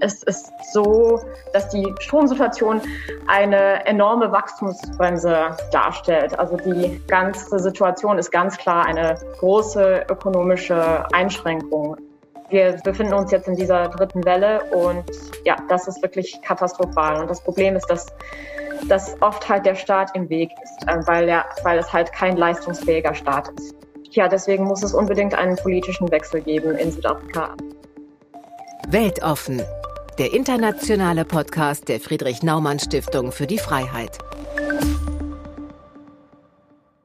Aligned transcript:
Es 0.00 0.22
ist 0.24 0.52
so, 0.72 1.20
dass 1.52 1.70
die 1.70 1.94
Stromsituation 2.00 2.82
eine 3.28 3.84
enorme 3.86 4.30
Wachstumsbremse 4.30 5.56
darstellt. 5.72 6.38
Also 6.38 6.56
die 6.56 7.00
ganze 7.06 7.58
Situation 7.58 8.18
ist 8.18 8.30
ganz 8.30 8.58
klar 8.58 8.84
eine 8.84 9.18
große 9.38 10.04
ökonomische 10.10 11.06
Einschränkung. 11.12 11.96
Wir 12.50 12.78
befinden 12.84 13.14
uns 13.14 13.30
jetzt 13.32 13.48
in 13.48 13.56
dieser 13.56 13.88
dritten 13.88 14.24
Welle 14.24 14.62
und 14.72 15.04
ja, 15.44 15.56
das 15.68 15.88
ist 15.88 16.02
wirklich 16.02 16.40
katastrophal. 16.42 17.20
Und 17.20 17.30
das 17.30 17.40
Problem 17.40 17.74
ist, 17.74 17.86
dass, 17.86 18.06
dass 18.88 19.20
oft 19.22 19.48
halt 19.48 19.64
der 19.64 19.74
Staat 19.74 20.10
im 20.14 20.28
Weg 20.28 20.50
ist, 20.62 20.88
äh, 20.88 20.98
weil, 21.06 21.28
er, 21.28 21.46
weil 21.64 21.78
es 21.78 21.92
halt 21.92 22.12
kein 22.12 22.36
leistungsfähiger 22.36 23.14
Staat 23.14 23.48
ist. 23.58 23.74
Ja, 24.10 24.28
deswegen 24.28 24.64
muss 24.64 24.82
es 24.82 24.94
unbedingt 24.94 25.34
einen 25.34 25.56
politischen 25.56 26.10
Wechsel 26.10 26.40
geben 26.40 26.76
in 26.76 26.92
Südafrika. 26.92 27.54
Weltoffen, 28.88 29.62
der 30.18 30.32
internationale 30.32 31.26
Podcast 31.26 31.90
der 31.90 32.00
Friedrich 32.00 32.42
Naumann 32.42 32.78
Stiftung 32.78 33.32
für 33.32 33.46
die 33.46 33.58
Freiheit. 33.58 34.18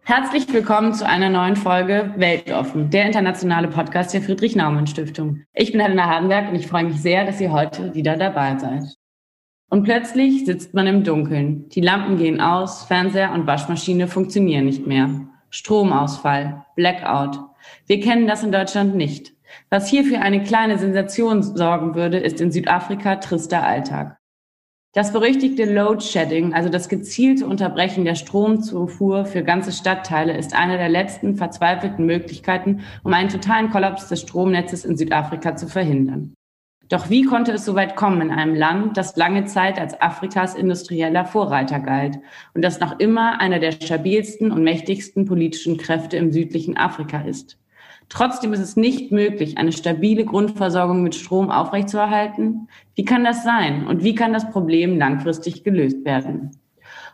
Herzlich 0.04 0.52
willkommen 0.54 0.94
zu 0.94 1.06
einer 1.06 1.30
neuen 1.30 1.58
Folge 1.58 2.14
Weltoffen, 2.16 2.90
der 2.90 3.08
internationale 3.08 3.68
Podcast 3.68 4.14
der 4.14 4.22
Friedrich 4.22 4.56
Naumann 4.56 4.88
Stiftung. 4.88 5.42
Ich 5.54 5.74
bin 5.74 5.82
Helena 5.82 6.08
Hardenberg 6.08 6.50
und 6.50 6.56
ich 6.56 6.68
freue 6.68 6.86
mich 6.86 7.02
sehr, 7.02 7.26
dass 7.26 7.42
ihr 7.42 7.52
heute 7.52 7.94
wieder 7.94 8.16
dabei 8.16 8.58
seid. 8.58 8.84
Und 9.70 9.84
plötzlich 9.84 10.46
sitzt 10.46 10.74
man 10.74 10.88
im 10.88 11.04
Dunkeln. 11.04 11.68
Die 11.70 11.82
Lampen 11.82 12.18
gehen 12.18 12.40
aus, 12.40 12.86
Fernseher 12.86 13.34
und 13.34 13.46
Waschmaschine 13.46 14.08
funktionieren 14.08 14.66
nicht 14.66 14.88
mehr. 14.88 15.10
Stromausfall, 15.50 16.66
Blackout. 16.78 17.40
Wir 17.88 18.00
kennen 18.00 18.26
das 18.26 18.44
in 18.44 18.54
Deutschland 18.54 18.96
nicht. 18.96 19.34
Was 19.70 19.88
hier 19.90 20.04
für 20.04 20.20
eine 20.20 20.44
kleine 20.44 20.78
Sensation 20.78 21.44
sorgen 21.44 21.96
würde, 21.96 22.18
ist 22.18 22.42
in 22.42 22.52
Südafrika 22.52 23.18
trister 23.18 23.64
Alltag. 23.64 24.18
Das 24.94 25.14
berüchtigte 25.14 25.64
Load 25.64 26.04
Shedding, 26.04 26.54
also 26.54 26.68
das 26.68 26.90
gezielte 26.90 27.46
Unterbrechen 27.46 28.04
der 28.04 28.16
Stromzufuhr 28.16 29.24
für 29.24 29.42
ganze 29.42 29.72
Stadtteile, 29.72 30.36
ist 30.36 30.54
eine 30.54 30.78
der 30.78 30.90
letzten 30.90 31.36
verzweifelten 31.36 32.06
Möglichkeiten, 32.06 32.82
um 33.04 33.14
einen 33.14 33.30
totalen 33.30 33.70
Kollaps 33.70 34.10
des 34.10 34.20
Stromnetzes 34.20 34.84
in 34.84 34.98
Südafrika 34.98 35.56
zu 35.56 35.68
verhindern. 35.68 36.34
Doch 36.90 37.10
wie 37.10 37.24
konnte 37.24 37.54
es 37.54 37.64
so 37.64 37.74
weit 37.74 37.96
kommen 37.96 38.20
in 38.20 38.32
einem 38.32 38.54
Land, 38.54 38.98
das 38.98 39.16
lange 39.16 39.46
Zeit 39.46 39.80
als 39.80 40.02
Afrikas 40.02 40.56
industrieller 40.56 41.24
Vorreiter 41.24 41.80
galt 41.80 42.20
und 42.54 42.62
das 42.62 42.82
noch 42.82 43.00
immer 43.00 43.40
einer 43.40 43.60
der 43.60 43.72
stabilsten 43.72 44.52
und 44.52 44.62
mächtigsten 44.62 45.24
politischen 45.24 45.78
Kräfte 45.78 46.18
im 46.18 46.34
südlichen 46.34 46.76
Afrika 46.76 47.22
ist? 47.22 47.61
Trotzdem 48.12 48.52
ist 48.52 48.60
es 48.60 48.76
nicht 48.76 49.14
möglich, 49.14 49.58
eine 49.58 49.72
stabile 49.72 50.26
Grundversorgung 50.26 51.02
mit 51.02 51.16
Strom 51.16 51.50
aufrechtzuerhalten. 51.50 52.68
Wie 52.94 53.06
kann 53.06 53.24
das 53.24 53.46
sein 53.46 53.88
und 53.88 54.04
wie 54.04 54.16
kann 54.16 54.34
das 54.34 54.52
Problem 54.52 54.98
langfristig 54.98 55.64
gelöst 55.64 56.04
werden? 56.04 56.52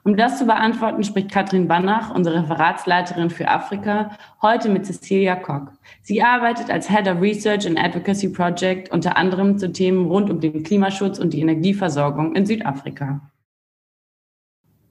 Um 0.04 0.18
das 0.18 0.40
zu 0.40 0.48
beantworten, 0.48 1.04
spricht 1.04 1.32
Katrin 1.32 1.68
Banach, 1.68 2.16
unsere 2.16 2.42
Referatsleiterin 2.42 3.30
für 3.30 3.48
Afrika, 3.48 4.18
heute 4.42 4.70
mit 4.70 4.88
Cecilia 4.88 5.36
Koch. 5.36 5.68
Sie 6.02 6.24
arbeitet 6.24 6.72
als 6.72 6.90
Head 6.90 7.08
of 7.08 7.22
Research 7.22 7.68
and 7.68 7.78
Advocacy 7.78 8.30
Project 8.30 8.92
unter 8.92 9.18
anderem 9.18 9.60
zu 9.60 9.72
Themen 9.72 10.08
rund 10.08 10.32
um 10.32 10.40
den 10.40 10.64
Klimaschutz 10.64 11.20
und 11.20 11.32
die 11.32 11.42
Energieversorgung 11.42 12.36
in 12.36 12.48
Südafrika. 12.48 13.22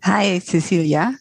Hi 0.05 0.39
Cecilia, 0.41 1.15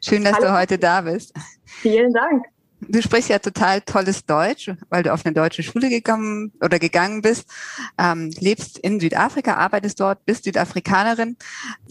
schön, 0.00 0.22
dass 0.22 0.34
Hallo. 0.34 0.46
du 0.46 0.52
heute 0.52 0.78
da 0.78 1.00
bist. 1.00 1.34
Vielen 1.64 2.12
Dank. 2.12 2.44
Du 2.80 3.02
sprichst 3.02 3.28
ja 3.28 3.38
total 3.38 3.82
tolles 3.82 4.24
Deutsch, 4.24 4.70
weil 4.88 5.02
du 5.02 5.12
auf 5.12 5.24
eine 5.24 5.34
deutsche 5.34 5.62
Schule 5.62 5.90
gegangen 5.90 6.52
oder 6.62 6.78
gegangen 6.78 7.20
bist, 7.20 7.48
ähm, 7.98 8.30
lebst 8.38 8.78
in 8.78 9.00
Südafrika, 9.00 9.54
arbeitest 9.54 10.00
dort, 10.00 10.24
bist 10.24 10.44
Südafrikanerin. 10.44 11.36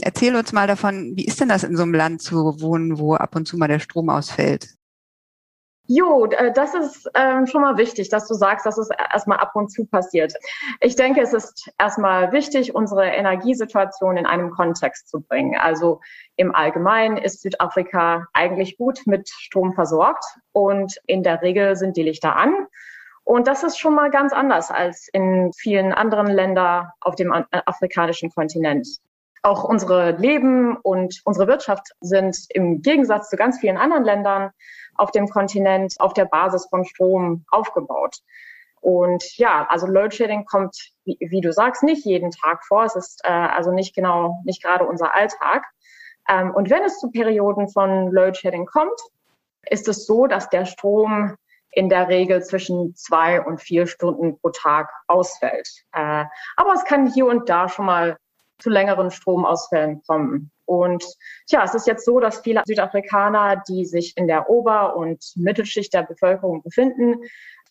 Erzähl 0.02 0.36
uns 0.36 0.52
mal 0.52 0.68
davon, 0.68 1.14
wie 1.16 1.26
ist 1.26 1.40
denn 1.40 1.50
das 1.50 1.64
in 1.64 1.78
so 1.78 1.84
einem 1.84 1.94
Land 1.94 2.22
zu 2.22 2.60
wohnen, 2.60 2.98
wo 2.98 3.16
ab 3.16 3.36
und 3.36 3.48
zu 3.48 3.58
mal 3.58 3.68
der 3.68 3.80
Strom 3.80 4.10
ausfällt? 4.10 4.79
Jo, 5.92 6.28
äh, 6.28 6.52
das 6.54 6.76
ist 6.76 7.10
ähm, 7.16 7.48
schon 7.48 7.64
mal 7.64 7.78
wichtig, 7.78 8.10
dass 8.10 8.28
du 8.28 8.36
sagst, 8.36 8.64
dass 8.68 8.78
es 8.78 8.90
erstmal 8.92 9.40
ab 9.40 9.56
und 9.56 9.72
zu 9.72 9.86
passiert. 9.86 10.34
Ich 10.82 10.96
denke, 10.96 11.20
es 11.20 11.34
ist 11.34 11.72
erstmal 11.80 12.32
wichtig, 12.32 12.76
unsere 12.76 13.08
Energiesituation 13.08 14.16
in 14.16 14.28
einem 14.28 14.52
Kontext 14.52 15.10
zu 15.10 15.20
bringen. 15.20 15.58
Also 15.60 16.00
im 16.36 16.54
Allgemeinen 16.54 17.18
ist 17.18 17.42
Südafrika 17.42 18.28
eigentlich 18.34 18.78
gut 18.78 19.02
mit 19.08 19.30
Strom 19.30 19.74
versorgt 19.74 20.24
und 20.52 20.96
in 21.08 21.24
der 21.24 21.42
Regel 21.42 21.76
sind 21.76 21.98
die 21.98 22.04
Lichter 22.04 22.36
an. 22.36 22.68
Und 23.24 23.48
das 23.48 23.64
ist 23.64 23.80
schon 23.80 23.96
mal 23.96 24.12
ganz 24.12 24.32
anders 24.32 24.70
als 24.70 25.10
in 25.12 25.52
vielen 25.54 25.92
anderen 25.92 26.28
Ländern 26.28 26.90
auf 27.02 27.16
dem 27.16 27.34
äh, 27.34 27.44
afrikanischen 27.66 28.30
Kontinent. 28.30 28.88
Auch 29.42 29.64
unsere 29.64 30.12
Leben 30.12 30.78
und 30.78 31.22
unsere 31.24 31.48
Wirtschaft 31.48 31.88
sind 32.00 32.38
im 32.50 32.84
Gegensatz 32.84 33.30
zu 33.30 33.38
ganz 33.38 33.60
vielen 33.60 33.78
anderen 33.78 34.04
Ländern 34.04 34.52
auf 35.00 35.12
dem 35.12 35.30
Kontinent 35.30 35.96
auf 36.00 36.14
der 36.14 36.26
Basis 36.26 36.68
von 36.68 36.86
Strom 36.86 37.46
aufgebaut. 37.50 38.18
Und 38.82 39.38
ja, 39.38 39.66
also 39.70 39.88
Load 39.88 40.16
Shedding 40.16 40.46
kommt, 40.46 40.76
wie, 41.04 41.18
wie, 41.20 41.42
du 41.42 41.52
sagst, 41.52 41.84
nicht 41.84 42.06
jeden 42.06 42.32
Tag 42.32 42.66
vor. 42.66 42.84
Es 42.84 42.96
ist 42.96 43.22
äh, 43.24 43.30
also 43.30 43.72
nicht 43.72 43.94
genau, 43.94 44.42
nicht 44.46 44.64
gerade 44.64 44.86
unser 44.86 45.14
Alltag. 45.14 45.66
Ähm, 46.30 46.52
und 46.54 46.70
wenn 46.70 46.84
es 46.84 47.00
zu 47.00 47.12
Perioden 47.12 47.68
von 47.68 48.12
Load 48.12 48.36
Shedding 48.36 48.66
kommt, 48.66 49.00
ist 49.70 49.88
es 49.88 50.06
so, 50.06 50.28
dass 50.28 50.50
der 50.50 50.66
Strom 50.66 51.36
in 51.72 51.90
der 51.90 52.08
Regel 52.08 52.42
zwischen 52.44 52.96
zwei 52.96 53.42
und 53.42 53.62
vier 53.62 53.86
Stunden 53.86 54.40
pro 54.40 54.50
Tag 54.50 54.90
ausfällt. 55.08 55.70
Äh, 55.94 56.26
aber 56.56 56.74
es 56.74 56.86
kann 56.86 57.12
hier 57.12 57.28
und 57.28 57.50
da 57.50 57.70
schon 57.70 57.86
mal 57.86 58.18
zu 58.60 58.70
längeren 58.70 59.12
Stromausfällen 59.12 60.02
kommen. 60.06 60.52
Und 60.66 61.04
ja, 61.50 61.64
es 61.64 61.74
ist 61.74 61.88
jetzt 61.88 62.06
so, 62.06 62.20
dass 62.20 62.42
viele 62.42 62.62
Südafrikaner, 62.66 63.64
die 63.68 63.86
sich 63.86 64.16
in 64.18 64.28
der 64.28 64.50
Ober- 64.50 64.96
und 64.96 65.24
Mittelschicht 65.36 65.94
der 65.94 66.04
Bevölkerung 66.04 66.62
befinden, 66.62 67.22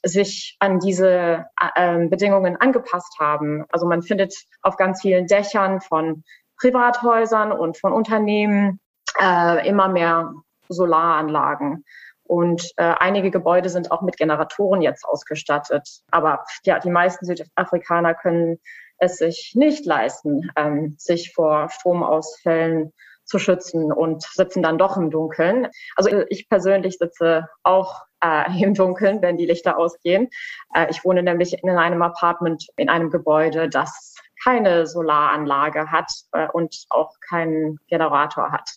sich 0.05 0.57
an 0.61 0.81
diese 0.81 1.47
äh, 1.77 2.07
Bedingungen 2.07 2.57
angepasst 2.57 3.17
haben. 3.19 3.65
Also 3.71 3.87
man 3.87 4.03
findet 4.03 4.35
auf 4.63 4.77
ganz 4.77 5.03
vielen 5.03 5.27
Dächern 5.27 5.81
von 5.81 6.25
Privathäusern 6.61 7.53
und 7.53 7.79
von 7.79 7.93
Unternehmen 7.93 8.81
äh, 9.21 9.69
immer 9.69 9.89
mehr 9.89 10.33
Solaranlagen. 10.69 11.85
Und 12.25 12.73
äh, 12.77 12.95
einige 12.99 13.31
Gebäude 13.31 13.71
sind 13.71 13.91
auch 13.91 14.03
mit 14.03 14.19
Generatoren 14.19 14.83
jetzt 14.83 15.05
ausgestattet. 15.07 15.89
Aber 16.11 16.45
ja, 16.65 16.79
die 16.79 16.91
meisten 16.91 17.25
Südafrikaner 17.25 18.15
können 18.15 18.59
es 18.99 19.19
sich 19.19 19.53
nicht 19.55 19.87
leisten, 19.87 20.51
ähm, 20.57 20.97
sich 20.99 21.33
vor 21.33 21.69
Stromausfällen 21.71 22.93
zu 23.25 23.39
schützen 23.39 23.93
und 23.93 24.23
sitzen 24.23 24.63
dann 24.63 24.79
doch 24.79 24.97
im 24.97 25.11
Dunkeln. 25.11 25.69
Also 25.97 26.11
ich 26.29 26.49
persönlich 26.49 26.99
sitze 26.99 27.49
auch 27.63 28.03
äh, 28.23 28.45
im 28.63 28.75
Dunkeln, 28.75 29.23
wenn 29.23 29.37
die 29.37 29.47
Lichter 29.47 29.79
ausgehen. 29.79 30.29
Äh, 30.75 30.89
ich 30.91 31.05
wohne 31.05 31.23
nämlich 31.23 31.63
in 31.63 31.71
einem 31.71 32.03
Apartment, 32.03 32.67
in 32.77 32.89
einem 32.89 33.11
Gebäude, 33.11 33.69
das 33.69 34.15
keine 34.43 34.87
Solaranlage 34.87 35.91
hat 35.91 36.11
äh, 36.33 36.49
und 36.53 36.85
auch 36.91 37.13
keinen 37.29 37.79
Generator 37.89 38.51
hat. 38.53 38.71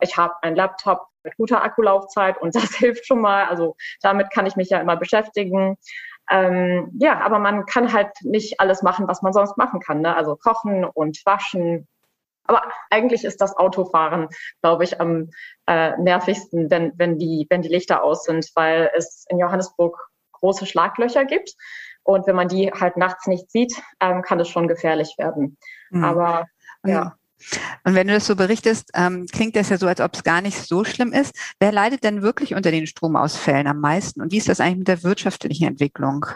Ich 0.00 0.16
habe 0.16 0.34
einen 0.42 0.56
Laptop 0.56 1.06
mit 1.22 1.36
guter 1.36 1.62
Akkulaufzeit 1.62 2.40
und 2.40 2.54
das 2.54 2.74
hilft 2.76 3.06
schon 3.06 3.20
mal. 3.20 3.46
Also 3.46 3.76
damit 4.00 4.30
kann 4.30 4.46
ich 4.46 4.56
mich 4.56 4.70
ja 4.70 4.80
immer 4.80 4.96
beschäftigen. 4.96 5.76
Ähm, 6.30 6.90
ja, 6.98 7.20
aber 7.20 7.38
man 7.38 7.66
kann 7.66 7.92
halt 7.92 8.10
nicht 8.22 8.60
alles 8.60 8.82
machen, 8.82 9.08
was 9.08 9.20
man 9.22 9.32
sonst 9.32 9.56
machen 9.56 9.80
kann. 9.80 10.00
Ne? 10.00 10.14
Also 10.14 10.36
kochen 10.36 10.84
und 10.84 11.20
waschen. 11.26 11.88
Aber 12.44 12.62
eigentlich 12.90 13.24
ist 13.24 13.40
das 13.40 13.56
Autofahren, 13.56 14.28
glaube 14.62 14.84
ich, 14.84 15.00
am 15.00 15.30
äh, 15.66 15.96
nervigsten, 15.98 16.70
wenn, 16.70 16.92
wenn, 16.96 17.18
die, 17.18 17.46
wenn 17.50 17.62
die 17.62 17.68
Lichter 17.68 18.02
aus 18.02 18.24
sind, 18.24 18.48
weil 18.54 18.90
es 18.96 19.24
in 19.28 19.38
Johannesburg 19.38 19.98
große 20.32 20.66
Schlaglöcher 20.66 21.24
gibt. 21.24 21.54
Und 22.02 22.26
wenn 22.26 22.36
man 22.36 22.48
die 22.48 22.70
halt 22.70 22.96
nachts 22.96 23.26
nicht 23.26 23.50
sieht, 23.50 23.80
ähm, 24.00 24.22
kann 24.22 24.40
es 24.40 24.48
schon 24.48 24.68
gefährlich 24.68 25.16
werden. 25.18 25.58
Mhm. 25.90 26.04
Aber 26.04 26.46
ja. 26.84 27.14
Und 27.84 27.94
wenn 27.94 28.06
du 28.06 28.14
das 28.14 28.26
so 28.26 28.36
berichtest, 28.36 28.90
ähm, 28.94 29.26
klingt 29.32 29.56
das 29.56 29.70
ja 29.70 29.78
so, 29.78 29.86
als 29.86 30.00
ob 30.00 30.14
es 30.14 30.24
gar 30.24 30.40
nicht 30.40 30.58
so 30.58 30.84
schlimm 30.84 31.12
ist. 31.12 31.34
Wer 31.58 31.72
leidet 31.72 32.04
denn 32.04 32.22
wirklich 32.22 32.54
unter 32.54 32.70
den 32.70 32.86
Stromausfällen 32.86 33.66
am 33.66 33.80
meisten? 33.80 34.20
Und 34.20 34.32
wie 34.32 34.38
ist 34.38 34.48
das 34.48 34.60
eigentlich 34.60 34.78
mit 34.78 34.88
der 34.88 35.02
wirtschaftlichen 35.02 35.66
Entwicklung? 35.66 36.26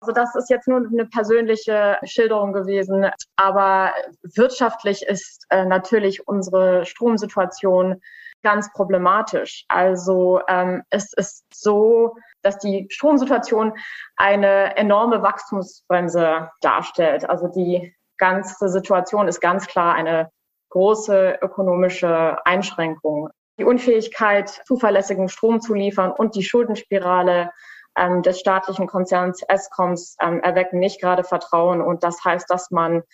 Also 0.00 0.12
das 0.12 0.34
ist 0.36 0.50
jetzt 0.50 0.68
nur 0.68 0.78
eine 0.78 1.06
persönliche 1.06 1.98
Schilderung 2.04 2.52
gewesen, 2.52 3.10
aber 3.36 3.92
wirtschaftlich 4.22 5.02
ist 5.02 5.46
äh, 5.48 5.64
natürlich 5.64 6.28
unsere 6.28 6.84
Stromsituation 6.84 8.00
ganz 8.42 8.72
problematisch. 8.72 9.64
Also 9.68 10.40
ähm, 10.46 10.82
es 10.90 11.12
ist 11.14 11.44
so, 11.52 12.14
dass 12.42 12.58
die 12.58 12.86
Stromsituation 12.90 13.72
eine 14.16 14.76
enorme 14.76 15.22
Wachstumsbremse 15.22 16.50
darstellt. 16.60 17.28
Also 17.28 17.48
die 17.48 17.92
ganze 18.18 18.68
Situation 18.68 19.26
ist 19.26 19.40
ganz 19.40 19.66
klar 19.66 19.94
eine 19.94 20.30
große 20.76 21.38
ökonomische 21.40 22.36
Einschränkung. 22.44 23.30
Die 23.58 23.64
Unfähigkeit, 23.64 24.50
zuverlässigen 24.66 25.30
Strom 25.30 25.62
zu 25.62 25.72
liefern 25.72 26.12
und 26.12 26.34
die 26.34 26.42
Schuldenspirale 26.42 27.50
ähm, 27.96 28.20
des 28.20 28.38
staatlichen 28.38 28.86
Konzerns 28.86 29.42
Escoms 29.48 30.18
ähm, 30.20 30.40
erwecken 30.40 30.78
nicht 30.78 31.00
gerade 31.00 31.24
Vertrauen 31.24 31.80
und 31.80 32.04
das 32.04 32.22
heißt, 32.22 32.50
dass 32.50 32.70
man 32.70 33.04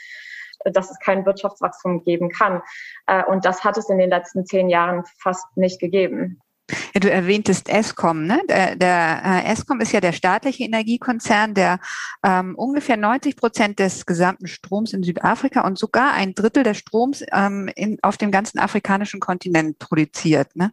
dass 0.65 0.91
es 0.91 0.99
kein 0.99 1.25
Wirtschaftswachstum 1.25 2.03
geben 2.03 2.31
kann. 2.31 2.63
Äh, 3.07 3.25
und 3.25 3.45
das 3.45 3.63
hat 3.63 3.79
es 3.79 3.89
in 3.89 3.99
den 3.99 4.11
letzten 4.11 4.45
zehn 4.45 4.69
Jahren 4.69 5.05
fast 5.21 5.45
nicht 5.57 5.81
gegeben. 5.81 6.42
Ja, 6.95 7.01
du 7.01 7.11
erwähntest 7.11 7.69
Eskom, 7.69 8.25
ne? 8.25 8.41
Der, 8.49 8.77
der 8.77 9.23
äh, 9.25 9.53
Eskom 9.53 9.81
ist 9.81 9.93
ja 9.93 10.01
der 10.01 10.13
staatliche 10.13 10.65
Energiekonzern, 10.65 11.55
der 11.55 11.81
ähm, 12.23 12.55
ungefähr 12.55 12.97
90 12.97 13.37
Prozent 13.37 13.79
des 13.79 14.07
gesamten 14.07 14.47
Stroms 14.47 14.93
in 14.93 15.03
Südafrika 15.03 15.67
und 15.67 15.79
sogar 15.79 16.13
ein 16.13 16.35
Drittel 16.35 16.63
des 16.63 16.79
Stroms 16.79 17.25
ähm, 17.33 17.69
in, 17.75 17.99
auf 18.03 18.17
dem 18.17 18.31
ganzen 18.31 18.59
afrikanischen 18.59 19.21
Kontinent 19.21 19.79
produziert. 19.79 20.55
Ne? 20.55 20.73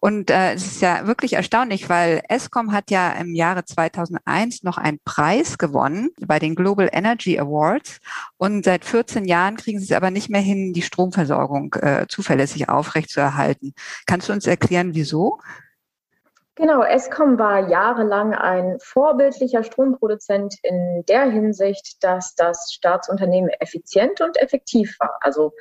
Und 0.00 0.30
äh, 0.30 0.54
es 0.54 0.66
ist 0.66 0.82
ja 0.82 1.06
wirklich 1.06 1.34
erstaunlich, 1.34 1.88
weil 1.88 2.22
Eskom 2.28 2.72
hat 2.72 2.90
ja 2.90 3.12
im 3.12 3.34
Jahre 3.34 3.64
2001 3.64 4.64
noch 4.64 4.76
einen 4.76 4.98
Preis 5.04 5.56
gewonnen 5.56 6.10
bei 6.26 6.38
den 6.40 6.54
Global 6.54 6.88
Energy 6.92 7.38
Awards 7.38 8.00
und 8.38 8.64
seit 8.64 8.84
14 8.84 9.24
Jahren 9.24 9.56
kriegen 9.56 9.78
sie 9.78 9.86
es 9.86 9.92
aber 9.92 10.10
nicht 10.10 10.30
mehr 10.30 10.40
hin, 10.40 10.72
die 10.72 10.82
Stromversorgung 10.82 11.74
äh, 11.74 12.06
zuverlässig 12.08 12.68
aufrechtzuerhalten. 12.68 13.74
Kannst 14.06 14.28
du 14.28 14.32
uns 14.32 14.46
erklären, 14.46 14.94
wieso? 14.94 15.11
Genau, 16.54 16.82
Eskom 16.82 17.38
war 17.38 17.70
jahrelang 17.70 18.34
ein 18.34 18.78
vorbildlicher 18.78 19.64
Stromproduzent 19.64 20.56
in 20.62 21.02
der 21.08 21.24
Hinsicht, 21.30 22.04
dass 22.04 22.34
das 22.34 22.72
Staatsunternehmen 22.72 23.50
effizient 23.58 24.20
und 24.20 24.36
effektiv 24.36 24.96
war. 25.00 25.16
Also 25.22 25.52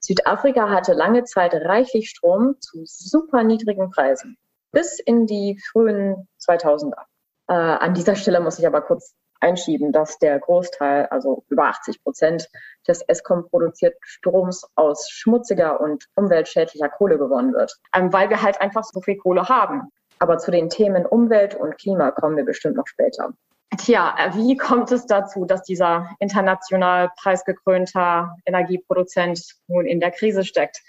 Südafrika 0.00 0.68
hatte 0.68 0.92
lange 0.92 1.24
Zeit 1.24 1.54
reichlich 1.54 2.10
Strom 2.10 2.56
zu 2.60 2.82
super 2.84 3.42
niedrigen 3.42 3.90
Preisen, 3.90 4.36
bis 4.70 4.98
in 5.00 5.26
die 5.26 5.58
frühen 5.72 6.28
2000er. 6.46 7.04
Äh, 7.48 7.54
an 7.54 7.94
dieser 7.94 8.14
Stelle 8.14 8.40
muss 8.40 8.58
ich 8.58 8.66
aber 8.66 8.82
kurz 8.82 9.14
einschieben, 9.44 9.92
dass 9.92 10.18
der 10.18 10.38
Großteil, 10.38 11.06
also 11.06 11.44
über 11.50 11.64
80 11.64 12.02
Prozent 12.02 12.48
des 12.88 13.02
Eskom 13.02 13.48
produzierten 13.48 14.00
Stroms 14.02 14.66
aus 14.74 15.10
schmutziger 15.10 15.80
und 15.80 16.06
umweltschädlicher 16.16 16.88
Kohle 16.88 17.18
gewonnen 17.18 17.52
wird, 17.52 17.76
ähm, 17.94 18.12
weil 18.12 18.30
wir 18.30 18.42
halt 18.42 18.60
einfach 18.60 18.84
so 18.84 19.00
viel 19.00 19.16
Kohle 19.18 19.48
haben. 19.48 19.90
Aber 20.18 20.38
zu 20.38 20.50
den 20.50 20.70
Themen 20.70 21.04
Umwelt 21.04 21.54
und 21.54 21.76
Klima 21.76 22.10
kommen 22.10 22.36
wir 22.36 22.44
bestimmt 22.44 22.76
noch 22.76 22.86
später. 22.86 23.34
Tja, 23.76 24.14
äh, 24.18 24.34
wie 24.34 24.56
kommt 24.56 24.90
es 24.92 25.06
dazu, 25.06 25.44
dass 25.44 25.62
dieser 25.62 26.08
international 26.20 27.10
preisgekrönter 27.20 28.36
Energieproduzent 28.46 29.40
nun 29.66 29.86
in 29.86 30.00
der 30.00 30.10
Krise 30.10 30.44
steckt? 30.44 30.80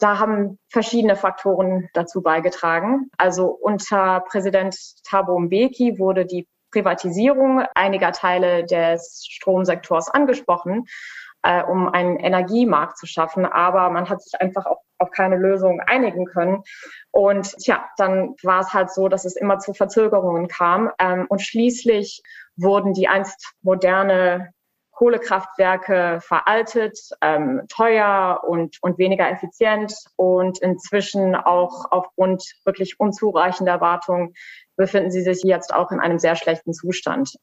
Da 0.00 0.20
haben 0.20 0.58
verschiedene 0.68 1.16
Faktoren 1.16 1.88
dazu 1.92 2.22
beigetragen. 2.22 3.10
Also 3.18 3.48
unter 3.48 4.20
Präsident 4.20 4.76
Thabo 5.04 5.38
Mbeki 5.40 5.98
wurde 5.98 6.24
die 6.24 6.46
Privatisierung 6.70 7.62
einiger 7.74 8.12
Teile 8.12 8.64
des 8.64 9.26
Stromsektors 9.28 10.10
angesprochen, 10.10 10.86
äh, 11.42 11.62
um 11.62 11.88
einen 11.88 12.16
Energiemarkt 12.16 12.98
zu 12.98 13.06
schaffen. 13.06 13.46
Aber 13.46 13.90
man 13.90 14.08
hat 14.08 14.22
sich 14.22 14.40
einfach 14.40 14.66
auf, 14.66 14.78
auf 14.98 15.10
keine 15.10 15.36
Lösung 15.36 15.80
einigen 15.80 16.26
können. 16.26 16.62
Und 17.10 17.56
tja, 17.58 17.88
dann 17.96 18.34
war 18.42 18.60
es 18.60 18.72
halt 18.72 18.90
so, 18.90 19.08
dass 19.08 19.24
es 19.24 19.36
immer 19.36 19.58
zu 19.58 19.74
Verzögerungen 19.74 20.48
kam. 20.48 20.90
Ähm, 20.98 21.26
und 21.28 21.40
schließlich 21.42 22.22
wurden 22.56 22.92
die 22.92 23.08
einst 23.08 23.54
moderne 23.62 24.52
Kohlekraftwerke 24.98 26.18
veraltet, 26.20 26.98
ähm, 27.20 27.62
teuer 27.68 28.42
und, 28.44 28.78
und 28.82 28.98
weniger 28.98 29.30
effizient 29.30 29.94
und 30.16 30.58
inzwischen 30.58 31.36
auch 31.36 31.92
aufgrund 31.92 32.42
wirklich 32.64 32.98
unzureichender 32.98 33.74
Erwartungen 33.74 34.34
befinden 34.78 35.10
sie 35.10 35.22
sich 35.22 35.42
jetzt 35.42 35.74
auch 35.74 35.90
in 35.92 36.00
einem 36.00 36.18
sehr 36.18 36.36
schlechten 36.36 36.72
Zustand. 36.72 37.34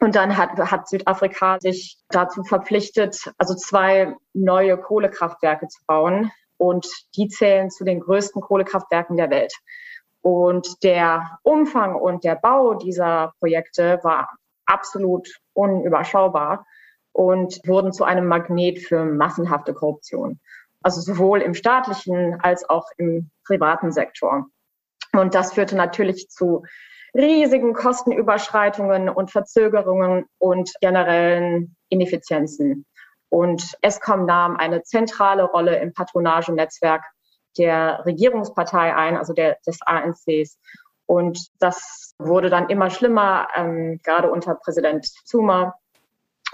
Und 0.00 0.16
dann 0.16 0.36
hat, 0.36 0.58
hat 0.58 0.88
Südafrika 0.88 1.58
sich 1.60 1.98
dazu 2.08 2.42
verpflichtet, 2.42 3.30
also 3.36 3.54
zwei 3.54 4.16
neue 4.32 4.78
Kohlekraftwerke 4.78 5.68
zu 5.68 5.78
bauen. 5.86 6.32
Und 6.56 6.86
die 7.16 7.28
zählen 7.28 7.70
zu 7.70 7.84
den 7.84 8.00
größten 8.00 8.40
Kohlekraftwerken 8.42 9.16
der 9.16 9.30
Welt. 9.30 9.52
Und 10.22 10.82
der 10.82 11.38
Umfang 11.42 11.94
und 11.94 12.24
der 12.24 12.34
Bau 12.34 12.74
dieser 12.74 13.32
Projekte 13.38 14.00
war 14.02 14.30
absolut 14.66 15.28
unüberschaubar 15.52 16.66
und 17.12 17.60
wurden 17.66 17.92
zu 17.92 18.04
einem 18.04 18.26
Magnet 18.26 18.78
für 18.78 19.04
massenhafte 19.04 19.74
Korruption. 19.74 20.40
Also 20.82 21.00
sowohl 21.00 21.40
im 21.40 21.54
staatlichen 21.54 22.40
als 22.40 22.68
auch 22.68 22.86
im 22.96 23.30
privaten 23.46 23.92
Sektor. 23.92 24.46
Und 25.12 25.34
das 25.34 25.54
führte 25.54 25.76
natürlich 25.76 26.28
zu 26.28 26.64
riesigen 27.14 27.74
Kostenüberschreitungen 27.74 29.08
und 29.08 29.30
Verzögerungen 29.30 30.26
und 30.38 30.72
generellen 30.80 31.76
Ineffizienzen. 31.88 32.86
Und 33.28 33.76
ESCOM 33.82 34.26
nahm 34.26 34.56
eine 34.56 34.82
zentrale 34.82 35.44
Rolle 35.44 35.78
im 35.78 35.92
Patronagenetzwerk 35.92 37.02
der 37.58 38.04
Regierungspartei 38.06 38.94
ein, 38.94 39.16
also 39.16 39.32
der, 39.32 39.58
des 39.66 39.78
ANCs. 39.82 40.58
Und 41.06 41.48
das 41.58 42.14
wurde 42.18 42.50
dann 42.50 42.68
immer 42.68 42.90
schlimmer, 42.90 43.48
ähm, 43.54 43.98
gerade 44.04 44.30
unter 44.30 44.54
Präsident 44.54 45.06
Zuma. 45.24 45.74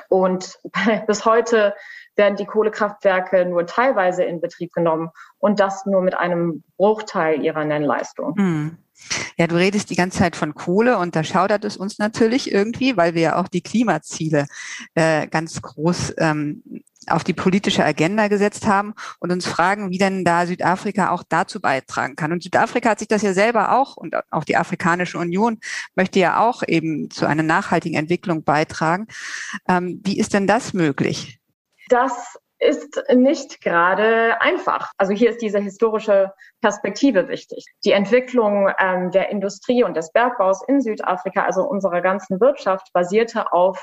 Und 0.08 0.58
bis 1.06 1.25
heute 1.25 1.75
werden 2.16 2.37
die 2.37 2.46
Kohlekraftwerke 2.46 3.44
nur 3.44 3.66
teilweise 3.66 4.25
in 4.25 4.40
Betrieb 4.40 4.72
genommen 4.72 5.10
und 5.38 5.60
das 5.60 5.87
nur 5.87 6.00
mit 6.00 6.16
einem 6.16 6.64
Bruchteil 6.76 7.43
ihrer 7.43 7.64
Nennleistung. 7.64 8.34
Hm. 8.37 8.78
Ja, 9.37 9.46
du 9.46 9.56
redest 9.56 9.90
die 9.90 9.96
ganze 9.96 10.19
Zeit 10.19 10.37
von 10.37 10.54
Kohle 10.54 10.96
und 10.96 11.14
da 11.14 11.22
schaudert 11.22 11.64
es 11.66 11.76
uns 11.76 11.98
natürlich 11.98 12.50
irgendwie, 12.50 12.96
weil 12.96 13.14
wir 13.14 13.22
ja 13.22 13.37
auch 13.37 13.48
die 13.48 13.60
Klimaziele 13.60 14.46
äh, 14.94 15.26
ganz 15.26 15.60
groß 15.60 16.14
ähm, 16.16 16.62
auf 17.08 17.24
die 17.24 17.32
politische 17.32 17.84
Agenda 17.84 18.28
gesetzt 18.28 18.66
haben 18.66 18.94
und 19.20 19.32
uns 19.32 19.46
fragen, 19.46 19.90
wie 19.90 19.98
denn 19.98 20.24
da 20.24 20.46
Südafrika 20.46 21.10
auch 21.10 21.22
dazu 21.28 21.60
beitragen 21.60 22.16
kann. 22.16 22.32
Und 22.32 22.42
Südafrika 22.42 22.90
hat 22.90 22.98
sich 22.98 23.08
das 23.08 23.22
ja 23.22 23.32
selber 23.32 23.78
auch 23.78 23.96
und 23.96 24.16
auch 24.30 24.44
die 24.44 24.56
Afrikanische 24.56 25.18
Union 25.18 25.58
möchte 25.94 26.18
ja 26.18 26.40
auch 26.40 26.62
eben 26.66 27.10
zu 27.10 27.26
einer 27.26 27.42
nachhaltigen 27.42 27.96
Entwicklung 27.96 28.44
beitragen. 28.44 29.06
Ähm, 29.68 30.00
wie 30.04 30.18
ist 30.18 30.34
denn 30.34 30.46
das 30.46 30.72
möglich? 30.72 31.40
Das 31.88 32.38
ist 32.58 33.02
nicht 33.14 33.60
gerade 33.60 34.40
einfach. 34.40 34.92
Also 34.96 35.12
hier 35.12 35.30
ist 35.30 35.42
diese 35.42 35.58
historische 35.58 36.32
Perspektive 36.62 37.28
wichtig. 37.28 37.66
Die 37.84 37.92
Entwicklung 37.92 38.70
ähm, 38.78 39.10
der 39.10 39.28
Industrie 39.28 39.84
und 39.84 39.96
des 39.96 40.10
Bergbaus 40.12 40.62
in 40.66 40.80
Südafrika, 40.80 41.44
also 41.44 41.62
unserer 41.62 42.00
ganzen 42.00 42.40
Wirtschaft, 42.40 42.92
basierte 42.92 43.52
auf 43.52 43.78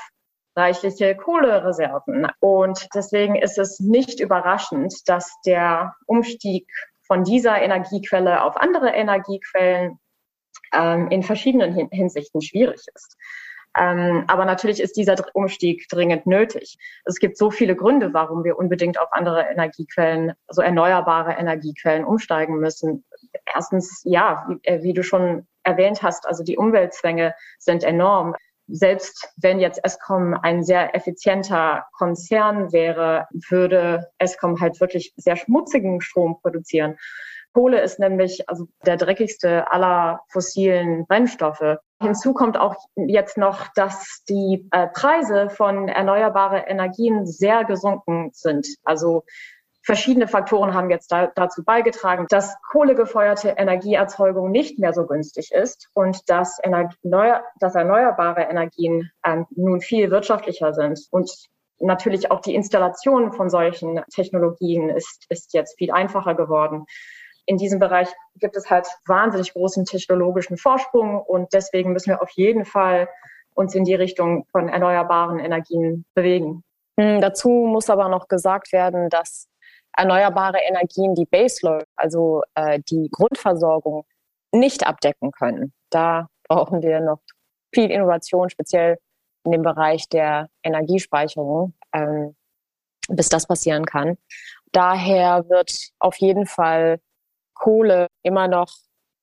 reichliche 0.56 1.16
Kohlereserven. 1.16 2.28
Und 2.40 2.88
deswegen 2.94 3.36
ist 3.36 3.58
es 3.58 3.80
nicht 3.80 4.20
überraschend, 4.20 4.94
dass 5.06 5.32
der 5.44 5.94
Umstieg 6.06 6.68
von 7.06 7.24
dieser 7.24 7.60
Energiequelle 7.60 8.42
auf 8.42 8.56
andere 8.56 8.90
Energiequellen 8.90 9.98
ähm, 10.72 11.08
in 11.10 11.22
verschiedenen 11.22 11.88
Hinsichten 11.90 12.40
schwierig 12.40 12.80
ist. 12.94 13.16
Ähm, 13.76 14.24
aber 14.28 14.44
natürlich 14.44 14.80
ist 14.80 14.96
dieser 14.96 15.16
Umstieg 15.34 15.88
dringend 15.88 16.26
nötig. 16.26 16.78
Es 17.04 17.18
gibt 17.18 17.36
so 17.36 17.50
viele 17.50 17.74
Gründe, 17.74 18.14
warum 18.14 18.44
wir 18.44 18.56
unbedingt 18.56 19.00
auf 19.00 19.12
andere 19.12 19.46
Energiequellen, 19.50 20.32
also 20.46 20.62
erneuerbare 20.62 21.32
Energiequellen 21.32 22.04
umsteigen 22.04 22.58
müssen. 22.58 23.04
Erstens, 23.52 24.02
ja, 24.04 24.46
wie, 24.48 24.60
äh, 24.62 24.82
wie 24.82 24.92
du 24.92 25.02
schon 25.02 25.48
erwähnt 25.64 26.02
hast, 26.02 26.26
also 26.26 26.44
die 26.44 26.56
Umweltzwänge 26.56 27.34
sind 27.58 27.82
enorm. 27.82 28.36
Selbst 28.66 29.28
wenn 29.36 29.60
jetzt 29.60 29.84
Eskom 29.84 30.34
ein 30.34 30.62
sehr 30.62 30.94
effizienter 30.94 31.86
Konzern 31.92 32.72
wäre, 32.72 33.26
würde 33.50 34.08
Eskom 34.18 34.60
halt 34.60 34.80
wirklich 34.80 35.12
sehr 35.16 35.36
schmutzigen 35.36 36.00
Strom 36.00 36.40
produzieren. 36.40 36.96
Kohle 37.54 37.80
ist 37.80 38.00
nämlich 38.00 38.48
also 38.48 38.66
der 38.84 38.96
dreckigste 38.96 39.70
aller 39.70 40.20
fossilen 40.28 41.06
Brennstoffe. 41.06 41.78
Hinzu 42.02 42.34
kommt 42.34 42.56
auch 42.56 42.74
jetzt 42.96 43.38
noch, 43.38 43.68
dass 43.76 44.24
die 44.28 44.68
äh, 44.72 44.88
Preise 44.88 45.48
von 45.48 45.88
erneuerbaren 45.88 46.64
Energien 46.64 47.26
sehr 47.26 47.64
gesunken 47.64 48.30
sind. 48.32 48.66
Also 48.82 49.22
verschiedene 49.84 50.28
Faktoren 50.28 50.74
haben 50.74 50.90
jetzt 50.90 51.12
da, 51.12 51.28
dazu 51.34 51.62
beigetragen, 51.64 52.26
dass 52.28 52.56
kohlegefeuerte 52.70 53.50
Energieerzeugung 53.50 54.50
nicht 54.50 54.78
mehr 54.78 54.92
so 54.92 55.06
günstig 55.06 55.52
ist 55.52 55.88
und 55.94 56.28
dass, 56.28 56.58
Energie, 56.62 56.96
neu, 57.02 57.34
dass 57.60 57.74
erneuerbare 57.74 58.42
Energien 58.42 59.10
äh, 59.22 59.42
nun 59.54 59.80
viel 59.80 60.10
wirtschaftlicher 60.10 60.72
sind. 60.72 61.00
Und 61.10 61.30
natürlich 61.78 62.30
auch 62.30 62.40
die 62.40 62.54
Installation 62.54 63.32
von 63.32 63.50
solchen 63.50 64.02
Technologien 64.12 64.88
ist, 64.88 65.26
ist 65.28 65.52
jetzt 65.54 65.76
viel 65.78 65.90
einfacher 65.90 66.34
geworden 66.34 66.86
in 67.46 67.56
diesem 67.56 67.78
Bereich 67.78 68.08
gibt 68.36 68.56
es 68.56 68.70
halt 68.70 68.86
wahnsinnig 69.06 69.52
großen 69.52 69.84
technologischen 69.84 70.56
Vorsprung 70.56 71.20
und 71.20 71.52
deswegen 71.52 71.92
müssen 71.92 72.10
wir 72.10 72.22
auf 72.22 72.30
jeden 72.30 72.64
Fall 72.64 73.08
uns 73.54 73.74
in 73.74 73.84
die 73.84 73.94
Richtung 73.94 74.46
von 74.50 74.68
erneuerbaren 74.68 75.38
Energien 75.38 76.04
bewegen. 76.14 76.64
Hm, 76.98 77.20
dazu 77.20 77.48
muss 77.48 77.90
aber 77.90 78.08
noch 78.08 78.28
gesagt 78.28 78.72
werden, 78.72 79.08
dass 79.10 79.48
erneuerbare 79.96 80.58
Energien 80.58 81.14
die 81.14 81.26
Baseload, 81.26 81.84
also 81.96 82.42
äh, 82.54 82.80
die 82.88 83.08
Grundversorgung, 83.10 84.04
nicht 84.52 84.86
abdecken 84.86 85.32
können. 85.32 85.72
Da 85.90 86.28
brauchen 86.48 86.82
wir 86.82 87.00
noch 87.00 87.20
viel 87.74 87.90
Innovation, 87.90 88.50
speziell 88.50 88.98
in 89.44 89.52
dem 89.52 89.62
Bereich 89.62 90.08
der 90.08 90.48
Energiespeicherung, 90.62 91.74
ähm, 91.92 92.36
bis 93.08 93.28
das 93.28 93.46
passieren 93.46 93.84
kann. 93.84 94.16
Daher 94.72 95.48
wird 95.48 95.90
auf 95.98 96.16
jeden 96.16 96.46
Fall 96.46 97.00
Kohle 97.54 98.08
immer 98.22 98.48
noch, 98.48 98.72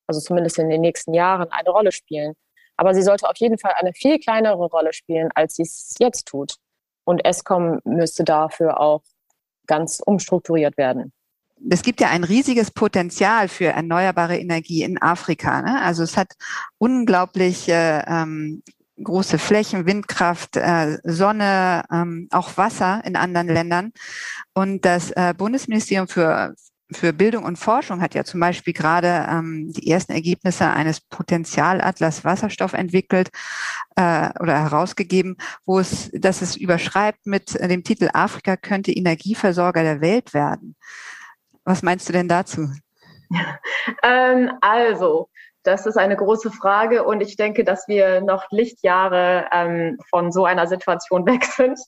also 0.08 0.22
zumindest 0.22 0.60
in 0.60 0.70
den 0.70 0.82
nächsten 0.82 1.13
Jahren, 1.13 1.51
eine 1.51 1.70
Rolle 1.70 1.92
spielen. 1.92 2.34
Aber 2.78 2.94
sie 2.94 3.01
sollte 3.01 3.28
auf 3.30 3.38
jeden 3.38 3.58
Fall 3.58 3.74
eine 3.78 3.94
viel 3.94 4.20
kleinere 4.20 4.66
Rolle 4.66 4.94
spielen, 4.94 5.30
als 5.36 5.56
sie 5.56 5.63
es 5.63 5.96
jetzt 6.00 6.28
tut. 6.28 6.56
Und 7.04 7.25
ESCOM 7.25 7.80
müsste 7.84 8.24
dafür 8.24 8.80
auch 8.80 9.01
ganz 9.68 10.01
umstrukturiert 10.06 10.77
werden 10.77 11.12
es 11.70 11.84
gibt 11.84 12.01
ja 12.01 12.10
ein 12.10 12.24
riesiges 12.24 12.72
Potenzial 12.72 13.48
für 13.48 13.65
erneuerbare 13.65 14.38
Energie 14.38 14.84
in 14.84 15.01
Afrika. 15.01 15.62
Ne? 15.62 15.82
Also 15.82 16.03
es 16.03 16.18
hat 16.18 16.34
unglaubliche 16.77 18.03
ähm, 18.08 18.63
große 19.03 19.38
Flächen, 19.38 19.86
Windkraft, 19.86 20.58
äh, 20.58 20.98
Sonne, 21.03 21.84
ähm, 21.91 22.27
auch 22.32 22.58
Wasser 22.58 23.01
in 23.06 23.15
anderen 23.15 23.48
Ländern. 23.48 23.91
Und 24.53 24.86
das 24.86 25.12
äh, 25.12 25.34
Bundesministerium 25.38 26.08
für 26.08 26.56
für 26.91 27.13
Bildung 27.13 27.43
und 27.43 27.57
Forschung 27.57 28.01
hat 28.01 28.15
ja 28.15 28.24
zum 28.24 28.39
Beispiel 28.39 28.74
gerade 28.74 29.27
ähm, 29.29 29.71
die 29.71 29.89
ersten 29.89 30.12
Ergebnisse 30.12 30.69
eines 30.69 31.00
Potenzialatlas 31.01 32.24
Wasserstoff 32.24 32.74
entwickelt 32.74 33.29
äh, 33.95 34.29
oder 34.39 34.60
herausgegeben, 34.62 35.38
wo 35.65 35.79
es, 35.79 36.12
dass 36.13 36.41
es 36.41 36.55
überschreibt 36.55 37.25
mit 37.25 37.53
dem 37.60 37.83
Titel 37.83 38.10
Afrika 38.13 38.57
könnte 38.57 38.91
Energieversorger 38.91 39.83
der 39.83 40.01
Welt 40.01 40.33
werden. 40.33 40.75
Was 41.63 41.81
meinst 41.81 42.10
du 42.10 42.13
denn 42.13 42.27
dazu? 42.27 42.69
ähm, 44.03 44.51
also, 44.62 45.29
das 45.63 45.86
ist 45.86 45.98
eine 45.98 46.15
große 46.15 46.51
Frage 46.51 47.03
und 47.03 47.22
ich 47.22 47.36
denke, 47.36 47.63
dass 47.63 47.88
wir 47.88 48.22
noch 48.22 48.46
Lichtjahre 48.51 49.46
ähm, 49.51 49.98
von 50.10 50.32
so 50.32 50.46
einer 50.46 50.68
Situation 50.68 51.25
weg 51.25 51.46
sind. 51.46 51.80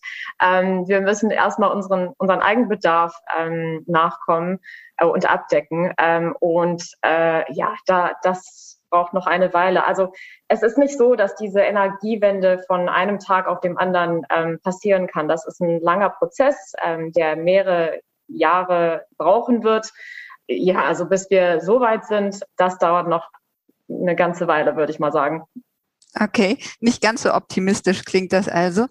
Ähm, 0.42 0.88
wir 0.88 1.02
müssen 1.02 1.32
erstmal 1.32 1.72
unseren, 1.72 2.10
unseren 2.18 2.42
Eigenbedarf 2.42 3.16
ähm, 3.38 3.84
nachkommen 3.88 4.60
äh, 4.98 5.06
und 5.06 5.30
abdecken. 5.30 5.94
Ähm, 5.98 6.36
und 6.40 6.84
äh, 7.04 7.52
ja, 7.54 7.76
da, 7.86 8.12
das 8.24 8.80
braucht 8.90 9.14
noch 9.14 9.26
eine 9.26 9.54
Weile. 9.54 9.86
Also 9.86 10.14
es 10.48 10.62
ist 10.62 10.78
nicht 10.78 10.98
so, 10.98 11.16
dass 11.16 11.36
diese 11.36 11.62
Energiewende 11.62 12.64
von 12.68 12.90
einem 12.90 13.18
Tag 13.18 13.48
auf 13.48 13.60
dem 13.60 13.78
anderen 13.78 14.24
ähm, 14.30 14.60
passieren 14.64 15.08
kann. 15.08 15.28
Das 15.28 15.48
ist 15.48 15.62
ein 15.62 15.82
langer 15.82 16.12
Prozess, 16.12 16.74
ähm, 16.84 17.12
der 17.12 17.36
mehrere 17.36 18.02
Jahre 18.28 19.06
brauchen 19.18 19.64
wird. 19.64 19.92
Ja, 20.48 20.84
also 20.84 21.08
bis 21.08 21.30
wir 21.32 21.62
so 21.62 21.80
weit 21.80 22.06
sind, 22.06 22.42
das 22.58 22.78
dauert 22.78 23.08
noch 23.08 23.30
eine 24.02 24.16
ganze 24.16 24.48
Weile, 24.48 24.76
würde 24.76 24.92
ich 24.92 25.00
mal 25.00 25.12
sagen. 25.12 25.44
Okay, 26.20 26.60
nicht 26.80 27.02
ganz 27.02 27.24
so 27.24 27.34
optimistisch 27.34 28.06
klingt 28.06 28.34
das 28.34 28.48
also. 28.48 28.86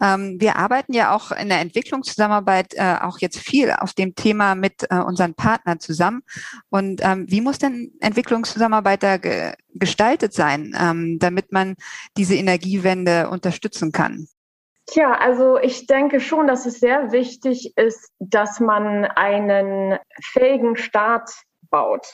Ähm, 0.00 0.36
wir 0.40 0.56
arbeiten 0.56 0.94
ja 0.94 1.14
auch 1.14 1.30
in 1.30 1.50
der 1.50 1.60
Entwicklungszusammenarbeit 1.60 2.72
äh, 2.74 2.96
auch 3.02 3.18
jetzt 3.18 3.38
viel 3.38 3.70
auf 3.70 3.92
dem 3.92 4.14
Thema 4.14 4.54
mit 4.54 4.86
äh, 4.88 4.96
unseren 4.96 5.34
Partnern 5.34 5.78
zusammen. 5.78 6.22
Und 6.70 7.02
ähm, 7.04 7.26
wie 7.28 7.42
muss 7.42 7.58
denn 7.58 7.92
Entwicklungszusammenarbeit 8.00 9.02
da 9.02 9.16
ge 9.18 9.52
gestaltet 9.74 10.32
sein, 10.32 10.74
ähm, 10.80 11.18
damit 11.18 11.52
man 11.52 11.74
diese 12.16 12.36
Energiewende 12.36 13.28
unterstützen 13.28 13.92
kann? 13.92 14.28
Tja, 14.86 15.12
also 15.18 15.58
ich 15.58 15.86
denke 15.86 16.20
schon, 16.20 16.46
dass 16.46 16.64
es 16.64 16.78
sehr 16.78 17.12
wichtig 17.12 17.76
ist, 17.76 18.12
dass 18.20 18.60
man 18.60 19.04
einen 19.04 19.98
fähigen 20.22 20.76
Staat 20.76 21.30
baut. 21.74 22.06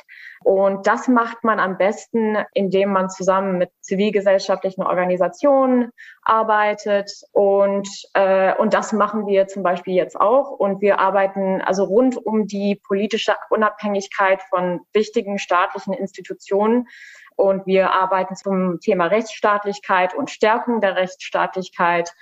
Und 0.43 0.87
das 0.87 1.07
macht 1.07 1.45
man 1.45 1.61
am 1.61 1.77
besten, 1.77 2.39
indem 2.55 2.93
man 2.93 3.11
zusammen 3.11 3.59
mit 3.59 3.71
zivilgesellschaftlichen 3.83 4.83
Organisationen 4.83 5.91
arbeitet. 6.23 7.11
Und, 7.33 7.87
äh, 8.15 8.55
und 8.55 8.73
das 8.73 8.95
machen 8.95 9.27
wir 9.27 9.49
zum 9.49 9.63
Beispiel 9.63 9.95
jetzt 9.95 10.19
auch. 10.19 10.51
Und 10.51 10.81
wir 10.81 10.99
arbeiten 10.99 11.61
also 11.61 11.85
rund 11.85 12.17
um 12.17 12.47
die 12.47 12.81
politische 12.89 13.37
Unabhängigkeit 13.51 14.41
von 14.49 14.81
wichtigen 14.95 15.39
staatlichen 15.39 15.93
Institutionen. 15.93 16.89
Und 17.37 17.67
wir 17.67 17.91
arbeiten 17.91 18.35
zum 18.35 18.81
Thema 18.81 19.09
Rechtsstaatlichkeit 19.09 20.15
und 20.15 20.31
Stärkung 20.31 20.81
der 20.81 20.97
Rechtsstaatlichkeit 20.97 22.15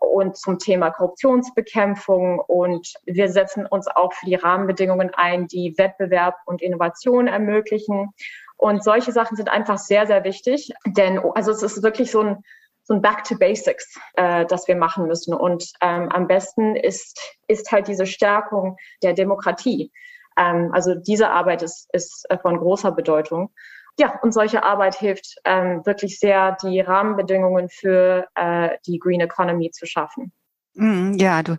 und 0.00 0.36
zum 0.36 0.58
Thema 0.58 0.90
Korruptionsbekämpfung. 0.90 2.40
Und 2.40 2.92
wir 3.04 3.28
setzen 3.28 3.66
uns 3.66 3.86
auch 3.88 4.12
für 4.12 4.26
die 4.26 4.34
Rahmenbedingungen 4.34 5.10
ein, 5.14 5.46
die 5.46 5.74
Wettbewerb 5.76 6.36
und 6.46 6.62
Innovation 6.62 7.26
ermöglichen. 7.26 8.10
Und 8.56 8.82
solche 8.82 9.12
Sachen 9.12 9.36
sind 9.36 9.50
einfach 9.50 9.78
sehr, 9.78 10.06
sehr 10.06 10.24
wichtig, 10.24 10.72
denn 10.86 11.20
also 11.34 11.50
es 11.50 11.62
ist 11.62 11.82
wirklich 11.82 12.10
so 12.10 12.20
ein 12.20 12.42
so 12.86 12.94
ein 12.94 13.02
Back 13.02 13.24
to 13.24 13.36
Basics, 13.36 13.98
äh, 14.14 14.46
das 14.46 14.68
wir 14.68 14.76
machen 14.76 15.08
müssen. 15.08 15.34
Und 15.34 15.72
ähm, 15.80 16.08
am 16.08 16.28
besten 16.28 16.76
ist, 16.76 17.20
ist 17.48 17.72
halt 17.72 17.88
diese 17.88 18.06
Stärkung 18.06 18.76
der 19.02 19.12
Demokratie. 19.12 19.90
Ähm, 20.38 20.70
also 20.72 20.94
diese 20.94 21.30
Arbeit 21.30 21.62
ist, 21.62 21.88
ist 21.92 22.28
von 22.42 22.58
großer 22.58 22.92
Bedeutung 22.92 23.50
ja, 23.98 24.18
und 24.22 24.32
solche 24.32 24.62
Arbeit 24.62 24.94
hilft 24.96 25.36
ähm, 25.44 25.84
wirklich 25.86 26.18
sehr, 26.18 26.56
die 26.62 26.80
Rahmenbedingungen 26.80 27.68
für 27.68 28.26
äh, 28.34 28.70
die 28.86 28.98
Green 28.98 29.20
Economy 29.20 29.70
zu 29.70 29.86
schaffen. 29.86 30.32
Mm, 30.78 31.14
ja, 31.14 31.42
du, 31.42 31.56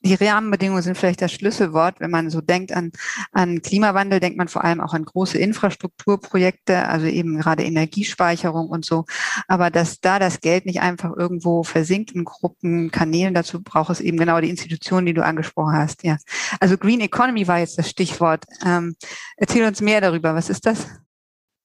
die 0.00 0.14
Rahmenbedingungen 0.14 0.82
sind 0.82 0.96
vielleicht 0.96 1.20
das 1.20 1.32
Schlüsselwort. 1.32 2.00
Wenn 2.00 2.10
man 2.10 2.30
so 2.30 2.40
denkt 2.40 2.72
an, 2.72 2.92
an 3.30 3.60
Klimawandel, 3.60 4.20
denkt 4.20 4.38
man 4.38 4.48
vor 4.48 4.64
allem 4.64 4.80
auch 4.80 4.94
an 4.94 5.04
große 5.04 5.36
Infrastrukturprojekte, 5.36 6.88
also 6.88 7.06
eben 7.06 7.38
gerade 7.38 7.64
Energiespeicherung 7.64 8.68
und 8.68 8.86
so. 8.86 9.04
Aber 9.48 9.68
dass 9.70 10.00
da 10.00 10.18
das 10.18 10.40
Geld 10.40 10.64
nicht 10.64 10.80
einfach 10.80 11.14
irgendwo 11.14 11.62
versinkt 11.62 12.12
in 12.12 12.24
Gruppen, 12.24 12.90
Kanälen, 12.90 13.34
dazu 13.34 13.62
braucht 13.62 13.90
es 13.90 14.00
eben 14.00 14.16
genau 14.16 14.40
die 14.40 14.50
Institutionen, 14.50 15.04
die 15.04 15.14
du 15.14 15.22
angesprochen 15.22 15.76
hast. 15.76 16.02
Ja, 16.02 16.16
also 16.58 16.78
Green 16.78 17.00
Economy 17.00 17.46
war 17.46 17.58
jetzt 17.58 17.78
das 17.78 17.90
Stichwort. 17.90 18.46
Ähm, 18.64 18.96
erzähl 19.36 19.66
uns 19.66 19.82
mehr 19.82 20.00
darüber. 20.00 20.34
Was 20.34 20.48
ist 20.48 20.64
das? 20.64 20.86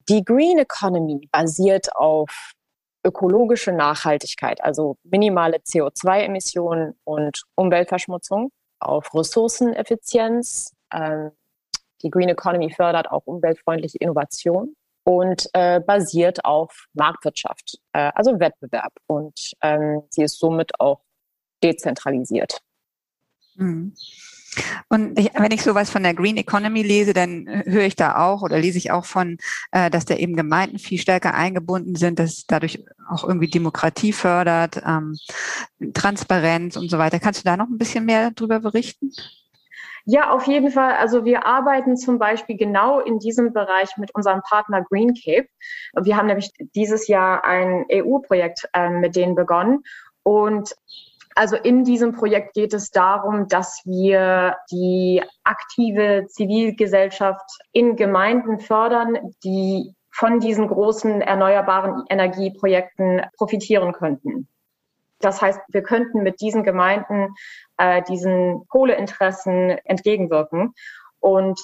Die 0.09 0.25
Green 0.25 0.57
Economy 0.57 1.29
basiert 1.31 1.95
auf 1.95 2.53
ökologische 3.05 3.71
Nachhaltigkeit, 3.71 4.61
also 4.63 4.97
minimale 5.03 5.57
CO2-Emissionen 5.57 6.95
und 7.03 7.43
Umweltverschmutzung, 7.55 8.51
auf 8.79 9.13
Ressourceneffizienz. 9.13 10.73
Ähm, 10.91 11.31
die 12.01 12.09
Green 12.09 12.29
Economy 12.29 12.71
fördert 12.73 13.11
auch 13.11 13.25
umweltfreundliche 13.25 13.99
Innovation 13.99 14.75
und 15.03 15.47
äh, 15.53 15.79
basiert 15.79 16.43
auf 16.43 16.87
Marktwirtschaft, 16.93 17.77
äh, 17.93 18.11
also 18.15 18.39
Wettbewerb. 18.39 18.93
Und 19.05 19.51
ähm, 19.61 20.01
sie 20.09 20.23
ist 20.23 20.39
somit 20.39 20.71
auch 20.79 21.01
dezentralisiert. 21.63 22.59
Mhm. 23.55 23.93
Und 24.89 25.19
ich, 25.19 25.31
wenn 25.35 25.51
ich 25.51 25.61
sowas 25.61 25.89
von 25.89 26.03
der 26.03 26.13
Green 26.13 26.37
Economy 26.37 26.81
lese, 26.81 27.13
dann 27.13 27.47
höre 27.65 27.85
ich 27.85 27.95
da 27.95 28.17
auch 28.17 28.41
oder 28.41 28.57
lese 28.59 28.77
ich 28.77 28.91
auch 28.91 29.05
von, 29.05 29.37
äh, 29.71 29.89
dass 29.89 30.05
da 30.05 30.15
eben 30.15 30.35
Gemeinden 30.35 30.79
viel 30.79 30.99
stärker 30.99 31.33
eingebunden 31.33 31.95
sind, 31.95 32.19
dass 32.19 32.45
dadurch 32.47 32.83
auch 33.09 33.23
irgendwie 33.23 33.49
Demokratie 33.49 34.13
fördert, 34.13 34.81
ähm, 34.85 35.17
Transparenz 35.93 36.75
und 36.77 36.89
so 36.89 36.97
weiter. 36.97 37.19
Kannst 37.19 37.41
du 37.41 37.45
da 37.45 37.57
noch 37.57 37.67
ein 37.67 37.77
bisschen 37.77 38.05
mehr 38.05 38.31
darüber 38.31 38.59
berichten? 38.59 39.11
Ja, 40.05 40.31
auf 40.31 40.47
jeden 40.47 40.71
Fall. 40.71 40.93
Also 40.93 41.23
wir 41.25 41.45
arbeiten 41.45 41.95
zum 41.95 42.17
Beispiel 42.17 42.57
genau 42.57 42.99
in 42.99 43.19
diesem 43.19 43.53
Bereich 43.53 43.95
mit 43.97 44.13
unserem 44.15 44.41
Partner 44.41 44.83
Green 44.83 45.13
Cape. 45.13 45.47
Wir 46.01 46.17
haben 46.17 46.27
nämlich 46.27 46.51
dieses 46.73 47.07
Jahr 47.07 47.43
ein 47.43 47.85
EU-Projekt 47.91 48.67
äh, 48.73 48.89
mit 48.89 49.15
denen 49.15 49.35
begonnen. 49.35 49.83
Und 50.23 50.75
also 51.36 51.55
in 51.55 51.83
diesem 51.83 52.13
Projekt 52.13 52.53
geht 52.53 52.74
es 52.74 52.91
darum, 52.91 53.48
dass 53.48 53.81
wir 53.86 54.57
die 54.71 55.24
aktive 55.43 56.25
Zivilgesellschaft 56.27 57.50
in 57.71 57.95
Gemeinden 57.95 58.59
fördern, 58.59 59.17
die 59.43 59.93
von 60.12 60.39
diesen 60.39 60.67
großen 60.67 61.21
erneuerbaren 61.21 62.03
Energieprojekten 62.09 63.21
profitieren 63.38 63.93
könnten. 63.93 64.48
Das 65.19 65.41
heißt, 65.41 65.59
wir 65.69 65.83
könnten 65.83 66.24
mit 66.24 66.41
diesen 66.41 66.63
Gemeinden 66.63 67.36
äh, 67.77 68.01
diesen 68.03 68.65
Kohleinteressen 68.67 69.77
entgegenwirken. 69.83 70.74
Und 71.19 71.59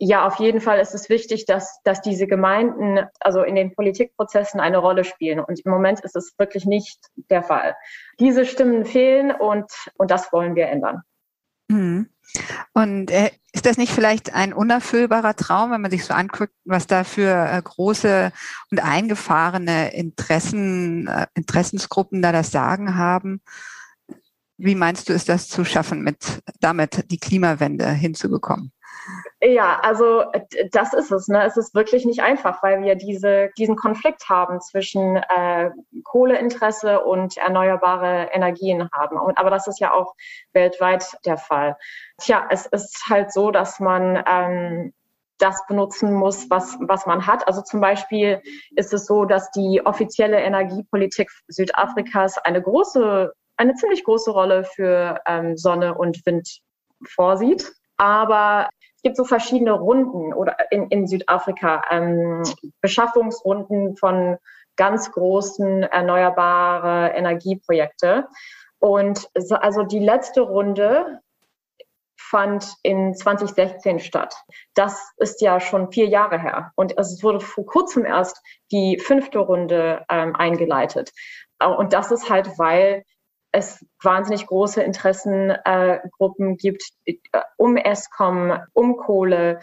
ja, 0.00 0.26
auf 0.26 0.36
jeden 0.36 0.60
Fall 0.60 0.78
ist 0.78 0.94
es 0.94 1.08
wichtig, 1.08 1.44
dass, 1.44 1.80
dass 1.82 2.00
diese 2.00 2.28
Gemeinden 2.28 3.00
also 3.18 3.42
in 3.42 3.56
den 3.56 3.74
Politikprozessen 3.74 4.60
eine 4.60 4.78
Rolle 4.78 5.02
spielen. 5.02 5.40
Und 5.40 5.60
im 5.64 5.72
Moment 5.72 6.00
ist 6.00 6.14
es 6.14 6.34
wirklich 6.38 6.66
nicht 6.66 7.00
der 7.30 7.42
Fall. 7.42 7.74
Diese 8.20 8.46
Stimmen 8.46 8.84
fehlen 8.84 9.32
und, 9.32 9.66
und 9.94 10.10
das 10.10 10.32
wollen 10.32 10.54
wir 10.54 10.68
ändern. 10.68 11.02
Mhm. 11.68 12.08
Und 12.74 13.10
äh, 13.10 13.30
ist 13.52 13.66
das 13.66 13.76
nicht 13.76 13.92
vielleicht 13.92 14.34
ein 14.34 14.52
unerfüllbarer 14.52 15.34
Traum, 15.34 15.72
wenn 15.72 15.80
man 15.80 15.90
sich 15.90 16.04
so 16.04 16.14
anguckt, 16.14 16.52
was 16.64 16.86
da 16.86 17.02
für 17.02 17.30
äh, 17.30 17.60
große 17.60 18.30
und 18.70 18.82
eingefahrene 18.82 19.94
Interessen, 19.94 21.08
äh, 21.08 21.26
Interessensgruppen 21.34 22.22
da 22.22 22.30
das 22.30 22.52
Sagen 22.52 22.96
haben? 22.96 23.42
Wie 24.58 24.74
meinst 24.76 25.08
du, 25.08 25.12
ist 25.12 25.28
das 25.28 25.48
zu 25.48 25.64
schaffen, 25.64 26.02
mit 26.02 26.42
damit 26.60 27.10
die 27.10 27.18
Klimawende 27.18 27.90
hinzubekommen? 27.90 28.72
Ja, 29.40 29.78
also 29.80 30.24
das 30.72 30.92
ist 30.92 31.12
es. 31.12 31.28
Ne? 31.28 31.44
Es 31.44 31.56
ist 31.56 31.74
wirklich 31.74 32.04
nicht 32.04 32.22
einfach, 32.22 32.62
weil 32.62 32.82
wir 32.82 32.96
diese, 32.96 33.50
diesen 33.56 33.76
Konflikt 33.76 34.28
haben 34.28 34.60
zwischen 34.60 35.16
äh, 35.16 35.70
Kohleinteresse 36.04 37.00
und 37.00 37.36
erneuerbare 37.36 38.30
Energien 38.32 38.88
haben. 38.92 39.16
Und, 39.16 39.38
aber 39.38 39.50
das 39.50 39.66
ist 39.68 39.80
ja 39.80 39.92
auch 39.92 40.14
weltweit 40.52 41.04
der 41.24 41.38
Fall. 41.38 41.76
Tja, 42.18 42.46
es 42.50 42.66
ist 42.66 43.04
halt 43.08 43.32
so, 43.32 43.50
dass 43.50 43.80
man 43.80 44.22
ähm, 44.26 44.92
das 45.38 45.64
benutzen 45.66 46.12
muss, 46.12 46.50
was, 46.50 46.76
was 46.80 47.06
man 47.06 47.26
hat. 47.26 47.46
Also 47.46 47.62
zum 47.62 47.80
Beispiel 47.80 48.42
ist 48.74 48.92
es 48.92 49.06
so, 49.06 49.24
dass 49.24 49.50
die 49.52 49.80
offizielle 49.84 50.40
Energiepolitik 50.40 51.30
Südafrikas 51.46 52.38
eine 52.38 52.60
große, 52.60 53.32
eine 53.56 53.74
ziemlich 53.74 54.04
große 54.04 54.32
Rolle 54.32 54.64
für 54.64 55.20
ähm, 55.26 55.56
Sonne 55.56 55.94
und 55.94 56.26
Wind 56.26 56.58
vorsieht. 57.06 57.72
Aber 57.96 58.68
es 58.98 59.02
gibt 59.02 59.16
so 59.16 59.24
verschiedene 59.24 59.70
Runden 59.70 60.34
oder 60.34 60.56
in, 60.72 60.88
in 60.88 61.06
Südafrika, 61.06 61.82
ähm, 61.88 62.42
Beschaffungsrunden 62.80 63.96
von 63.96 64.38
ganz 64.74 65.12
großen 65.12 65.84
erneuerbare 65.84 67.10
Energieprojekte. 67.10 68.26
Und 68.80 69.28
so, 69.38 69.54
also 69.54 69.84
die 69.84 70.00
letzte 70.00 70.40
Runde 70.40 71.20
fand 72.16 72.74
in 72.82 73.14
2016 73.14 74.00
statt. 74.00 74.34
Das 74.74 75.12
ist 75.18 75.40
ja 75.42 75.60
schon 75.60 75.92
vier 75.92 76.08
Jahre 76.08 76.42
her. 76.42 76.72
Und 76.74 76.98
es 76.98 77.22
wurde 77.22 77.38
vor 77.38 77.66
kurzem 77.66 78.04
erst 78.04 78.42
die 78.72 78.98
fünfte 78.98 79.38
Runde 79.38 80.04
ähm, 80.10 80.34
eingeleitet. 80.34 81.12
Und 81.64 81.92
das 81.92 82.10
ist 82.10 82.28
halt, 82.28 82.58
weil 82.58 83.04
es 83.52 83.84
wahnsinnig 84.02 84.46
große 84.46 84.82
Interessengruppen 84.82 86.52
äh, 86.52 86.56
gibt 86.56 86.82
um 87.56 87.76
ESCOM, 87.76 88.58
um 88.72 88.96
Kohle, 88.96 89.60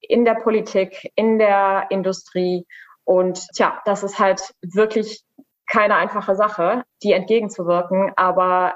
in 0.00 0.24
der 0.24 0.34
Politik, 0.34 1.10
in 1.14 1.38
der 1.38 1.86
Industrie. 1.90 2.66
Und 3.04 3.46
tja, 3.54 3.80
das 3.84 4.02
ist 4.02 4.18
halt 4.18 4.54
wirklich 4.62 5.22
keine 5.66 5.96
einfache 5.96 6.36
Sache, 6.36 6.84
die 7.02 7.12
entgegenzuwirken. 7.12 8.12
Aber 8.16 8.74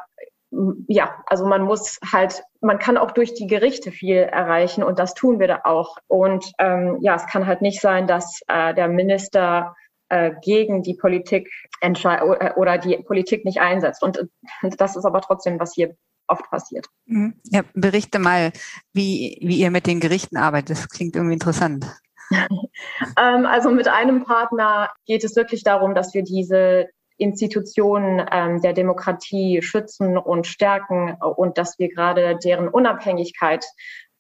ja, 0.87 1.23
also 1.27 1.47
man 1.47 1.63
muss 1.63 1.99
halt, 2.11 2.43
man 2.61 2.79
kann 2.79 2.97
auch 2.97 3.11
durch 3.11 3.35
die 3.35 3.47
Gerichte 3.47 3.93
viel 3.93 4.17
erreichen 4.17 4.83
und 4.83 4.99
das 4.99 5.15
tun 5.15 5.39
wir 5.41 5.47
da 5.47 5.61
auch. 5.65 5.99
Und 6.07 6.53
ähm, 6.59 6.99
ja, 7.01 7.15
es 7.17 7.27
kann 7.27 7.47
halt 7.47 7.61
nicht 7.61 7.81
sein, 7.81 8.07
dass 8.07 8.41
äh, 8.49 8.75
der 8.75 8.89
Minister 8.89 9.77
äh, 10.09 10.33
gegen 10.43 10.83
die 10.83 10.95
Politik 10.95 11.51
entscheidet 11.81 12.57
oder 12.57 12.79
die 12.79 12.97
Politik 12.99 13.45
nicht 13.45 13.61
einsetzt. 13.61 14.03
Und 14.03 14.29
das 14.63 14.97
ist 14.97 15.05
aber 15.05 15.21
trotzdem, 15.21 15.61
was 15.61 15.75
hier 15.75 15.97
oft 16.29 16.49
passiert. 16.51 16.87
Mhm. 17.07 17.35
Ja, 17.45 17.63
berichte 17.75 18.19
mal, 18.19 18.53
wie, 18.93 19.39
wie 19.41 19.59
ihr 19.59 19.71
mit 19.71 19.87
den 19.87 20.01
Gerichten 20.01 20.37
arbeitet. 20.37 20.71
Das 20.71 20.89
klingt 20.89 21.17
irgendwie 21.17 21.35
interessant. 21.35 21.87
ähm, 22.31 23.47
also 23.47 23.71
mit 23.71 23.89
einem 23.89 24.25
Partner 24.25 24.91
geht 25.07 25.25
es 25.25 25.35
wirklich 25.37 25.63
darum, 25.63 25.95
dass 25.95 26.15
wir 26.15 26.23
diese 26.23 26.89
Institutionen 27.17 28.25
ähm, 28.31 28.61
der 28.61 28.75
Demokratie 28.75 29.61
schützen 29.63 30.17
und 30.17 30.47
stärken 30.47 31.17
und 31.21 31.59
dass 31.59 31.79
wir 31.79 31.89
gerade 31.89 32.39
deren 32.43 32.69
Unabhängigkeit 32.69 33.65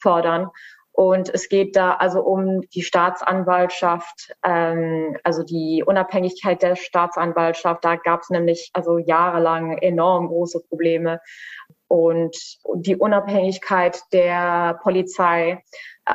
fordern. 0.01 0.49
Und 0.99 1.33
es 1.33 1.49
geht 1.49 1.77
da 1.77 1.93
also 1.93 2.23
um 2.23 2.63
die 2.71 2.83
Staatsanwaltschaft, 2.83 4.35
ähm, 4.43 5.17
also 5.23 5.45
die 5.45 5.85
Unabhängigkeit 5.87 6.61
der 6.61 6.75
Staatsanwaltschaft. 6.75 7.85
Da 7.85 7.95
gab 7.95 8.23
es 8.23 8.31
nämlich 8.31 8.71
also 8.73 8.99
jahrelang 8.99 9.79
enorm 9.79 10.27
große 10.27 10.59
Probleme. 10.69 11.21
Und 11.87 12.37
die 12.75 12.97
Unabhängigkeit 12.97 14.01
der 14.13 14.81
Polizei, 14.83 15.63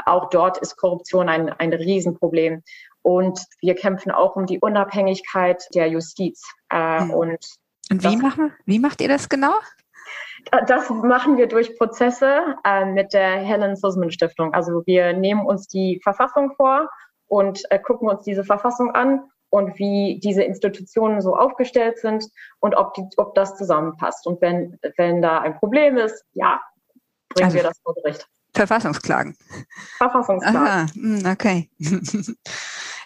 auch 0.06 0.30
dort 0.30 0.58
ist 0.58 0.76
Korruption 0.76 1.30
ein, 1.30 1.48
ein 1.48 1.72
Riesenproblem. 1.72 2.62
Und 3.02 3.40
wir 3.62 3.76
kämpfen 3.76 4.12
auch 4.12 4.36
um 4.36 4.48
die 4.48 4.60
Unabhängigkeit 4.60 5.64
der 5.74 5.88
Justiz. 5.88 6.44
Äh, 6.70 7.06
mhm. 7.06 7.12
Und, 7.12 7.46
und 7.90 8.04
wie, 8.04 8.18
machen, 8.18 8.52
wie 8.66 8.80
macht 8.80 9.00
ihr 9.00 9.08
das 9.08 9.30
genau? 9.30 9.54
Das 10.68 10.90
machen 10.90 11.38
wir 11.38 11.48
durch 11.48 11.78
Prozesse 11.78 12.56
äh, 12.64 12.86
mit 12.86 13.14
der 13.14 13.38
Helen 13.38 13.76
Sussman 13.76 14.12
Stiftung. 14.12 14.54
Also 14.54 14.84
wir 14.86 15.14
nehmen 15.14 15.46
uns 15.46 15.68
die 15.68 16.00
Verfassung 16.04 16.54
vor 16.56 16.90
und 17.28 17.64
äh, 17.70 17.80
gucken 17.80 18.10
uns 18.10 18.24
diese 18.24 18.44
Verfassung 18.44 18.92
an 18.92 19.22
und 19.50 19.78
wie 19.78 20.20
diese 20.24 20.44
Institutionen 20.44 21.22
so 21.22 21.36
aufgestellt 21.36 22.00
sind 22.00 22.26
und 22.60 22.76
ob, 22.76 22.94
die, 22.96 23.04
ob 23.18 23.36
das 23.36 23.56
zusammenpasst. 23.56 24.26
Und 24.26 24.42
wenn, 24.42 24.80
wenn 24.98 25.22
da 25.22 25.42
ein 25.42 25.58
Problem 25.60 25.98
ist, 25.98 26.26
ja, 26.34 26.60
bringen 27.30 27.46
also, 27.46 27.56
wir 27.58 27.64
das 27.64 27.80
vor 27.84 27.94
Gericht. 27.96 28.28
Verfassungsklagen. 28.56 29.36
Verfassungsklagen. 29.98 30.58
Aha, 30.58 30.86
hm, 30.94 31.24
okay. 31.32 31.70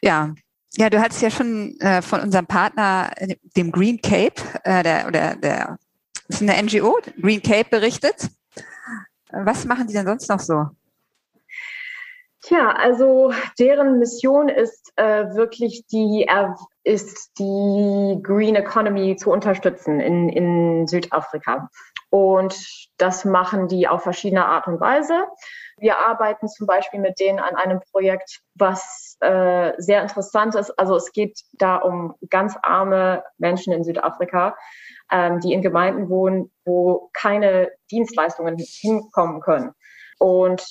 ja. 0.01 0.33
Ja, 0.75 0.89
du 0.89 1.01
hattest 1.01 1.21
ja 1.21 1.31
schon 1.31 1.77
äh, 1.79 2.01
von 2.01 2.21
unserem 2.21 2.45
Partner, 2.45 3.11
äh, 3.15 3.35
dem 3.55 3.71
Green 3.71 3.99
Cape, 3.99 4.41
äh, 4.63 4.83
der, 4.83 5.07
oder 5.07 5.35
der 5.35 5.77
das 6.27 6.41
ist 6.41 6.49
eine 6.49 6.61
NGO, 6.63 6.99
Green 7.21 7.41
Cape 7.41 7.69
berichtet. 7.69 8.29
Was 9.31 9.65
machen 9.65 9.87
die 9.87 9.93
denn 9.93 10.05
sonst 10.05 10.29
noch 10.29 10.39
so? 10.39 10.67
Tja, 12.43 12.71
also 12.71 13.33
deren 13.59 13.99
Mission 13.99 14.47
ist 14.47 14.93
äh, 14.95 15.25
wirklich 15.35 15.85
die, 15.91 16.25
ist 16.83 17.31
die 17.39 18.19
Green 18.23 18.55
Economy 18.55 19.15
zu 19.17 19.31
unterstützen 19.31 19.99
in, 19.99 20.29
in 20.29 20.87
Südafrika. 20.87 21.69
Und 22.09 22.55
das 22.97 23.25
machen 23.25 23.67
die 23.67 23.87
auf 23.87 24.03
verschiedene 24.03 24.45
Art 24.45 24.67
und 24.67 24.79
Weise. 24.79 25.25
Wir 25.77 25.97
arbeiten 25.97 26.47
zum 26.47 26.67
Beispiel 26.67 26.99
mit 26.99 27.19
denen 27.19 27.39
an 27.39 27.55
einem 27.55 27.81
Projekt, 27.91 28.39
was 28.55 29.17
äh, 29.19 29.73
sehr 29.77 30.01
interessant 30.01 30.55
ist. 30.55 30.71
Also 30.79 30.95
es 30.95 31.11
geht 31.11 31.41
da 31.53 31.75
um 31.75 32.15
ganz 32.29 32.55
arme 32.61 33.23
Menschen 33.37 33.73
in 33.73 33.83
Südafrika, 33.83 34.55
ähm, 35.11 35.39
die 35.39 35.53
in 35.53 35.61
Gemeinden 35.61 36.09
wohnen, 36.09 36.51
wo 36.65 37.09
keine 37.13 37.71
Dienstleistungen 37.91 38.57
hinkommen 38.57 39.41
können. 39.41 39.71
Und 40.19 40.65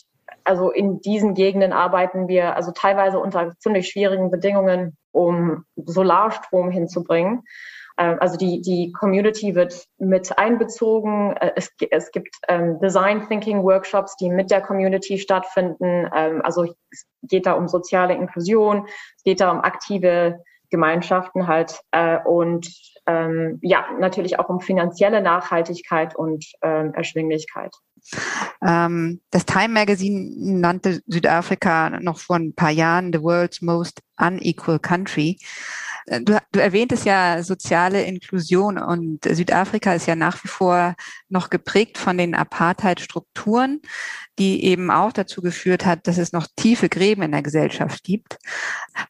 also 0.45 0.71
in 0.71 1.01
diesen 1.01 1.35
Gegenden 1.35 1.73
arbeiten 1.73 2.29
wir 2.29 2.57
also 2.57 2.73
teilweise 2.73 3.19
unter 3.19 3.57
ziemlich 3.59 3.89
schwierigen 3.89 4.31
Bedingungen, 4.31 4.97
um 5.13 5.65
Solarstrom 5.77 6.71
hinzubringen. 6.71 7.43
Ähm, 7.99 8.19
also 8.21 8.37
die, 8.37 8.61
die 8.61 8.93
Community 8.93 9.55
wird 9.55 9.87
mit 9.99 10.37
einbezogen. 10.39 11.37
Äh, 11.37 11.53
es, 11.57 11.73
es 11.91 12.11
gibt 12.11 12.35
ähm, 12.49 12.79
Design 12.81 13.27
Thinking 13.29 13.63
Workshops, 13.63 14.17
die 14.17 14.29
mit 14.29 14.51
der 14.51 14.61
Community 14.61 15.19
stattfinden. 15.19 16.09
Ähm, 16.15 16.43
also 16.43 16.65
es 16.91 17.07
geht 17.23 17.47
da 17.47 17.53
um 17.53 17.69
soziale 17.69 18.15
Inklusion, 18.15 18.87
es 19.17 19.23
geht 19.25 19.41
da 19.41 19.51
um 19.51 19.61
aktive 19.61 20.41
Gemeinschaften 20.71 21.47
halt 21.47 21.81
äh, 21.93 22.19
und 22.25 22.69
ähm, 23.07 23.59
ja, 23.63 23.87
natürlich 23.99 24.39
auch 24.39 24.49
um 24.49 24.61
finanzielle 24.61 25.23
Nachhaltigkeit 25.23 26.17
und 26.17 26.45
ähm, 26.63 26.93
Erschwinglichkeit. 26.95 27.73
Ähm, 28.67 29.21
das 29.31 29.47
Time 29.47 29.69
Magazine 29.69 30.33
nannte 30.37 31.01
Südafrika 31.07 31.91
noch 32.01 32.19
vor 32.19 32.37
ein 32.37 32.55
paar 32.55 32.71
Jahren 32.71 33.13
the 33.13 33.23
world's 33.23 33.63
most 33.63 34.03
unequal 34.19 34.79
country. 34.79 35.39
Äh, 36.07 36.21
du, 36.23 36.39
du 36.53 36.61
erwähntest 36.61 37.05
ja 37.05 37.43
soziale 37.43 38.03
Inklusion 38.05 38.79
und 38.79 39.25
Südafrika 39.25 39.95
ist 39.95 40.07
ja 40.07 40.17
nach 40.17 40.43
wie 40.45 40.49
vor 40.49 40.95
noch 41.29 41.51
geprägt 41.51 41.99
von 41.99 42.17
den 42.19 42.35
Apartheid-Strukturen, 42.35 43.83
die 44.39 44.65
eben 44.65 44.91
auch 44.91 45.13
dazu 45.13 45.43
geführt 45.43 45.85
hat, 45.85 46.07
dass 46.07 46.19
es 46.19 46.33
noch 46.33 46.47
tiefe 46.57 46.89
Gräben 46.89 47.23
in 47.23 47.33
der 47.33 47.43
Gesellschaft 47.43 48.05
gibt. 48.05 48.39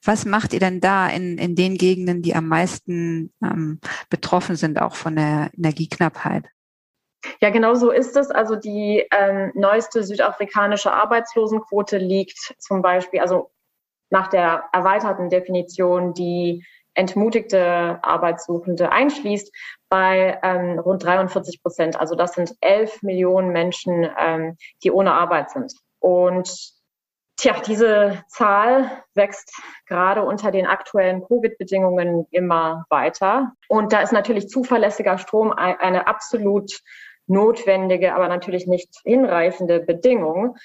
Was 0.04 0.24
macht 0.24 0.52
ihr 0.52 0.60
denn 0.60 0.80
da 0.80 1.08
in, 1.08 1.38
in 1.38 1.54
den 1.54 1.76
Gegenden, 1.76 2.22
die 2.22 2.34
am 2.34 2.48
meisten 2.48 3.32
ähm, 3.42 3.80
betroffen 4.10 4.56
sind, 4.56 4.80
auch 4.80 4.94
von 4.96 5.16
der 5.16 5.50
Energieknappheit? 5.56 6.44
Ja, 7.40 7.50
genau 7.50 7.74
so 7.74 7.90
ist 7.90 8.16
es. 8.16 8.30
Also 8.30 8.56
die 8.56 9.04
ähm, 9.12 9.50
neueste 9.54 10.04
südafrikanische 10.04 10.92
Arbeitslosenquote 10.92 11.98
liegt 11.98 12.54
zum 12.58 12.82
Beispiel, 12.82 13.20
also 13.20 13.50
nach 14.10 14.28
der 14.28 14.64
erweiterten 14.72 15.28
Definition, 15.28 16.14
die 16.14 16.64
entmutigte 16.96 17.98
Arbeitssuchende 18.02 18.90
einschließt, 18.90 19.54
bei 19.88 20.38
ähm, 20.42 20.78
rund 20.78 21.04
43 21.04 21.62
Prozent. 21.62 22.00
Also 22.00 22.16
das 22.16 22.32
sind 22.32 22.54
11 22.60 23.02
Millionen 23.02 23.50
Menschen, 23.50 24.08
ähm, 24.18 24.56
die 24.82 24.90
ohne 24.90 25.12
Arbeit 25.12 25.50
sind. 25.50 25.72
Und 26.00 26.50
tja, 27.36 27.54
diese 27.64 28.24
Zahl 28.28 29.02
wächst 29.14 29.54
gerade 29.86 30.24
unter 30.24 30.50
den 30.50 30.66
aktuellen 30.66 31.22
Covid-Bedingungen 31.24 32.26
immer 32.30 32.84
weiter. 32.88 33.52
Und 33.68 33.92
da 33.92 34.00
ist 34.00 34.12
natürlich 34.12 34.48
zuverlässiger 34.48 35.18
Strom 35.18 35.52
eine 35.52 36.06
absolut 36.06 36.80
notwendige, 37.28 38.14
aber 38.14 38.28
natürlich 38.28 38.66
nicht 38.66 39.00
hinreichende 39.04 39.80
Bedingung 39.80 40.56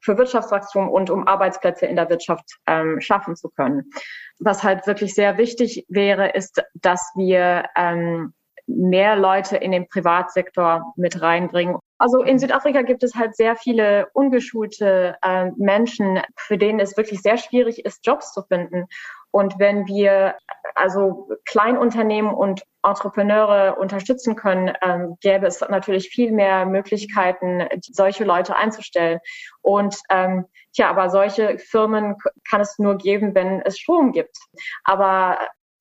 für 0.00 0.16
Wirtschaftswachstum 0.18 0.88
und 0.88 1.10
um 1.10 1.26
Arbeitsplätze 1.26 1.86
in 1.86 1.96
der 1.96 2.08
Wirtschaft 2.08 2.58
ähm, 2.66 3.00
schaffen 3.00 3.36
zu 3.36 3.48
können. 3.50 3.90
Was 4.38 4.62
halt 4.62 4.86
wirklich 4.86 5.14
sehr 5.14 5.38
wichtig 5.38 5.84
wäre, 5.88 6.30
ist, 6.30 6.62
dass 6.74 7.12
wir 7.16 7.64
ähm, 7.76 8.32
mehr 8.68 9.16
Leute 9.16 9.56
in 9.56 9.72
den 9.72 9.88
Privatsektor 9.88 10.92
mit 10.96 11.20
reinbringen. 11.22 11.78
Also 11.96 12.22
in 12.22 12.38
Südafrika 12.38 12.82
gibt 12.82 13.02
es 13.02 13.14
halt 13.14 13.34
sehr 13.34 13.56
viele 13.56 14.08
ungeschulte 14.12 15.16
äh, 15.22 15.50
Menschen, 15.56 16.20
für 16.36 16.58
denen 16.58 16.78
es 16.78 16.96
wirklich 16.96 17.22
sehr 17.22 17.38
schwierig 17.38 17.84
ist, 17.84 18.06
Jobs 18.06 18.32
zu 18.32 18.42
finden. 18.42 18.86
Und 19.30 19.58
wenn 19.58 19.86
wir 19.86 20.34
also 20.74 21.28
Kleinunternehmen 21.44 22.32
und 22.32 22.62
Entrepreneure 22.82 23.78
unterstützen 23.78 24.36
können, 24.36 24.72
ähm, 24.82 25.16
gäbe 25.20 25.46
es 25.46 25.60
natürlich 25.60 26.08
viel 26.08 26.32
mehr 26.32 26.66
Möglichkeiten, 26.66 27.68
solche 27.82 28.24
Leute 28.24 28.56
einzustellen. 28.56 29.18
Und 29.60 29.96
ähm, 30.10 30.46
tja, 30.72 30.88
aber 30.88 31.10
solche 31.10 31.58
Firmen 31.58 32.16
kann 32.48 32.60
es 32.60 32.78
nur 32.78 32.96
geben, 32.96 33.34
wenn 33.34 33.60
es 33.62 33.78
Strom 33.78 34.12
gibt. 34.12 34.36
Aber 34.84 35.38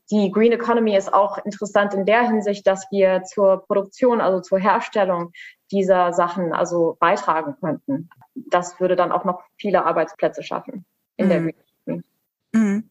die 0.09 0.31
Green 0.31 0.53
Economy 0.53 0.95
ist 0.95 1.13
auch 1.13 1.37
interessant 1.39 1.93
in 1.93 2.05
der 2.05 2.27
Hinsicht, 2.27 2.65
dass 2.65 2.87
wir 2.91 3.23
zur 3.23 3.65
Produktion, 3.65 4.21
also 4.21 4.39
zur 4.41 4.59
Herstellung 4.59 5.31
dieser 5.71 6.13
Sachen 6.13 6.53
also 6.53 6.97
beitragen 6.99 7.55
könnten. 7.59 8.09
Das 8.35 8.79
würde 8.79 8.95
dann 8.95 9.11
auch 9.11 9.25
noch 9.25 9.43
viele 9.57 9.85
Arbeitsplätze 9.85 10.43
schaffen 10.43 10.85
in 11.17 11.25
mhm. 11.25 11.29
der 11.29 11.39
Green 11.39 11.55
Economy. 11.83 12.03
Mhm. 12.53 12.89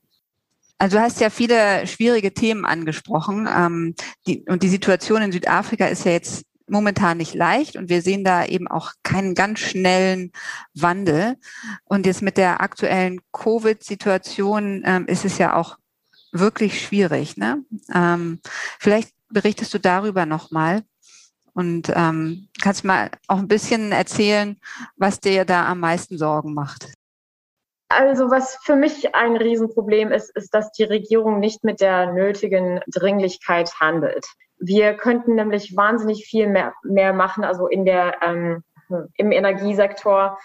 Also 0.78 0.98
du 0.98 1.02
hast 1.02 1.20
ja 1.20 1.30
viele 1.30 1.86
schwierige 1.86 2.34
Themen 2.34 2.64
angesprochen. 2.64 3.48
Ähm, 3.54 3.94
die, 4.26 4.44
und 4.48 4.62
die 4.62 4.68
Situation 4.68 5.22
in 5.22 5.32
Südafrika 5.32 5.86
ist 5.86 6.04
ja 6.04 6.12
jetzt 6.12 6.44
momentan 6.68 7.18
nicht 7.18 7.34
leicht 7.34 7.76
und 7.76 7.88
wir 7.88 8.02
sehen 8.02 8.24
da 8.24 8.44
eben 8.44 8.66
auch 8.68 8.92
keinen 9.02 9.34
ganz 9.34 9.60
schnellen 9.60 10.32
Wandel. 10.74 11.36
Und 11.84 12.06
jetzt 12.06 12.22
mit 12.22 12.36
der 12.36 12.60
aktuellen 12.60 13.20
Covid-Situation 13.32 14.82
ähm, 14.84 15.06
ist 15.06 15.24
es 15.24 15.38
ja 15.38 15.54
auch 15.54 15.78
wirklich 16.32 16.84
schwierig. 16.84 17.36
Ne? 17.36 17.64
Ähm, 17.94 18.40
vielleicht 18.78 19.14
berichtest 19.28 19.72
du 19.74 19.78
darüber 19.78 20.26
nochmal 20.26 20.82
und 21.52 21.90
ähm, 21.94 22.48
kannst 22.60 22.84
mal 22.84 23.10
auch 23.28 23.38
ein 23.38 23.48
bisschen 23.48 23.92
erzählen, 23.92 24.58
was 24.96 25.20
dir 25.20 25.44
da 25.44 25.66
am 25.66 25.80
meisten 25.80 26.18
Sorgen 26.18 26.52
macht. 26.52 26.92
Also 27.88 28.30
was 28.30 28.56
für 28.64 28.74
mich 28.74 29.14
ein 29.14 29.36
Riesenproblem 29.36 30.10
ist, 30.10 30.34
ist, 30.36 30.52
dass 30.52 30.72
die 30.72 30.84
Regierung 30.84 31.38
nicht 31.38 31.62
mit 31.62 31.80
der 31.80 32.12
nötigen 32.12 32.80
Dringlichkeit 32.88 33.72
handelt. 33.80 34.26
Wir 34.58 34.94
könnten 34.94 35.34
nämlich 35.34 35.76
wahnsinnig 35.76 36.26
viel 36.26 36.48
mehr, 36.48 36.74
mehr 36.82 37.12
machen, 37.12 37.44
also 37.44 37.68
in 37.68 37.84
der, 37.84 38.22
ähm, 38.22 38.64
im 39.16 39.30
Energiesektor. 39.30 40.38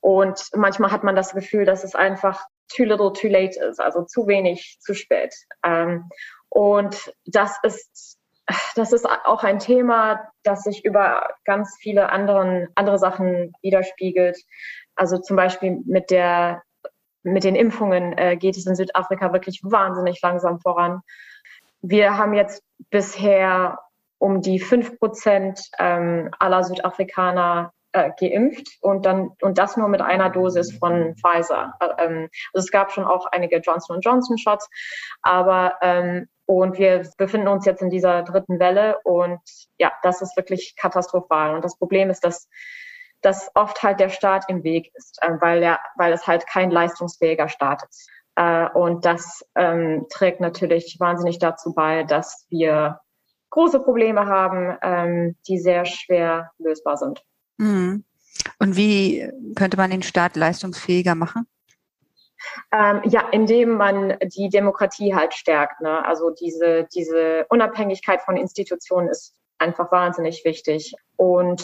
Und 0.00 0.48
manchmal 0.54 0.90
hat 0.90 1.04
man 1.04 1.14
das 1.14 1.34
Gefühl, 1.34 1.64
dass 1.64 1.84
es 1.84 1.94
einfach 1.94 2.44
too 2.74 2.84
little, 2.84 3.12
too 3.12 3.28
late 3.28 3.58
ist, 3.60 3.80
also 3.80 4.04
zu 4.04 4.26
wenig, 4.26 4.78
zu 4.80 4.94
spät. 4.94 5.34
Ähm, 5.64 6.08
und 6.48 7.12
das 7.26 7.58
ist, 7.62 8.18
das 8.74 8.92
ist 8.92 9.06
auch 9.06 9.44
ein 9.44 9.58
Thema, 9.58 10.28
das 10.42 10.62
sich 10.62 10.84
über 10.84 11.34
ganz 11.44 11.76
viele 11.80 12.10
anderen, 12.10 12.68
andere 12.74 12.98
Sachen 12.98 13.52
widerspiegelt. 13.62 14.38
Also 14.94 15.18
zum 15.18 15.36
Beispiel 15.36 15.82
mit 15.84 16.10
der, 16.10 16.62
mit 17.32 17.44
den 17.44 17.54
Impfungen 17.54 18.16
äh, 18.16 18.36
geht 18.36 18.56
es 18.56 18.66
in 18.66 18.76
Südafrika 18.76 19.32
wirklich 19.32 19.60
wahnsinnig 19.62 20.20
langsam 20.22 20.60
voran. 20.60 21.00
Wir 21.80 22.16
haben 22.16 22.34
jetzt 22.34 22.62
bisher 22.90 23.78
um 24.18 24.40
die 24.42 24.58
fünf 24.58 24.98
Prozent 24.98 25.60
ähm, 25.78 26.30
aller 26.38 26.64
Südafrikaner 26.64 27.72
äh, 27.92 28.10
geimpft 28.18 28.66
und 28.80 29.06
dann 29.06 29.30
und 29.40 29.58
das 29.58 29.76
nur 29.76 29.88
mit 29.88 30.00
einer 30.00 30.30
Dosis 30.30 30.76
von 30.76 31.14
Pfizer. 31.16 31.74
Äh, 31.80 32.04
ähm, 32.04 32.28
also 32.52 32.64
es 32.64 32.70
gab 32.70 32.92
schon 32.92 33.04
auch 33.04 33.26
einige 33.26 33.58
Johnson 33.58 34.00
Johnson 34.00 34.38
Shots, 34.38 34.68
aber 35.22 35.76
ähm, 35.82 36.28
und 36.46 36.78
wir 36.78 37.06
befinden 37.18 37.48
uns 37.48 37.66
jetzt 37.66 37.82
in 37.82 37.90
dieser 37.90 38.22
dritten 38.22 38.58
Welle 38.58 38.98
und 39.04 39.40
ja, 39.78 39.92
das 40.02 40.22
ist 40.22 40.36
wirklich 40.36 40.74
katastrophal. 40.76 41.54
Und 41.54 41.62
das 41.62 41.76
Problem 41.76 42.08
ist, 42.08 42.24
dass 42.24 42.48
dass 43.22 43.50
oft 43.54 43.82
halt 43.82 44.00
der 44.00 44.08
Staat 44.08 44.44
im 44.48 44.62
Weg 44.62 44.90
ist, 44.94 45.18
äh, 45.22 45.32
weil 45.40 45.60
der, 45.60 45.80
weil 45.96 46.12
es 46.12 46.26
halt 46.26 46.46
kein 46.46 46.70
leistungsfähiger 46.70 47.48
Staat 47.48 47.82
ist. 47.88 48.08
Äh, 48.36 48.68
und 48.70 49.04
das 49.04 49.44
ähm, 49.56 50.06
trägt 50.10 50.40
natürlich 50.40 50.96
wahnsinnig 51.00 51.38
dazu 51.38 51.74
bei, 51.74 52.04
dass 52.04 52.46
wir 52.50 53.00
große 53.50 53.80
Probleme 53.80 54.26
haben, 54.26 54.76
ähm, 54.82 55.36
die 55.48 55.58
sehr 55.58 55.84
schwer 55.84 56.52
lösbar 56.58 56.96
sind. 56.96 57.24
Mhm. 57.56 58.04
Und 58.60 58.76
wie 58.76 59.28
könnte 59.56 59.76
man 59.76 59.90
den 59.90 60.02
Staat 60.02 60.36
leistungsfähiger 60.36 61.14
machen? 61.14 61.46
Ähm, 62.72 63.00
ja, 63.04 63.28
indem 63.32 63.74
man 63.74 64.16
die 64.22 64.48
Demokratie 64.48 65.14
halt 65.14 65.34
stärkt. 65.34 65.80
Ne? 65.80 66.04
Also 66.04 66.30
diese, 66.30 66.86
diese 66.94 67.46
Unabhängigkeit 67.48 68.22
von 68.22 68.36
Institutionen 68.36 69.08
ist 69.08 69.34
einfach 69.58 69.90
wahnsinnig 69.92 70.44
wichtig. 70.44 70.94
Und 71.16 71.60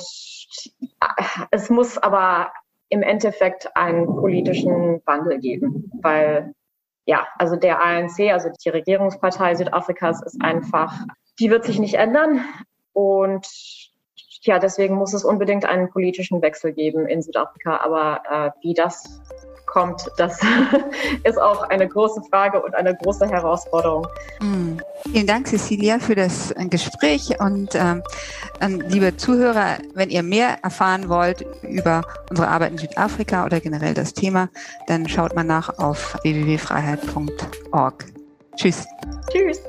es 1.51 1.71
muss 1.71 1.99
aber 1.99 2.53
im 2.89 3.03
Endeffekt 3.03 3.77
einen 3.77 4.07
politischen 4.07 5.03
Wandel 5.05 5.39
geben, 5.41 5.91
weil 6.01 6.55
ja, 7.07 7.27
also 7.39 7.57
der 7.57 7.83
ANC, 7.83 8.33
also 8.33 8.49
die 8.65 8.69
Regierungspartei 8.71 9.55
Südafrikas 9.55 10.23
ist 10.23 10.41
einfach, 10.41 11.05
die 11.39 11.51
wird 11.51 11.65
sich 11.65 11.79
nicht 11.79 11.95
ändern. 11.95 12.45
Und 12.93 13.47
ja, 14.43 14.59
deswegen 14.59 14.95
muss 14.95 15.13
es 15.13 15.25
unbedingt 15.25 15.65
einen 15.65 15.91
politischen 15.91 16.41
Wechsel 16.43 16.73
geben 16.73 17.07
in 17.07 17.23
Südafrika. 17.23 17.79
Aber 17.79 18.23
äh, 18.31 18.51
wie 18.63 18.75
das 18.75 19.21
kommt, 19.75 20.09
das 20.17 20.39
ist 21.25 21.39
auch 21.39 21.69
eine 21.69 21.87
große 21.87 22.23
Frage 22.31 22.63
und 22.63 22.75
eine 22.75 22.95
große 22.95 23.29
Herausforderung. 23.29 24.07
Mm. 24.41 24.79
Vielen 25.11 25.27
Dank, 25.27 25.49
Cecilia, 25.49 25.99
für 25.99 26.15
das 26.15 26.53
äh, 26.53 26.67
Gespräch. 26.67 27.41
Und 27.41 27.75
ähm, 27.75 28.03
liebe 28.89 29.17
Zuhörer, 29.17 29.79
wenn 29.95 30.11
ihr 30.11 30.23
mehr 30.23 30.63
erfahren 30.63 31.09
wollt 31.09 31.45
über 31.63 32.03
unsere 32.31 32.49
Arbeit 32.49 32.73
in 32.73 32.79
Südafrika 32.79 33.45
oder 33.45 33.61
generell 33.61 33.95
das 33.95 34.15
Thema, 34.15 34.49
dann 34.87 35.09
schaut 35.09 35.35
mal 35.35 35.45
nach 35.45 35.79
auf 35.79 36.17
www.freiheit.org. 36.23 38.05
Tschüss. 38.57 38.87
Tschüss. 39.31 39.61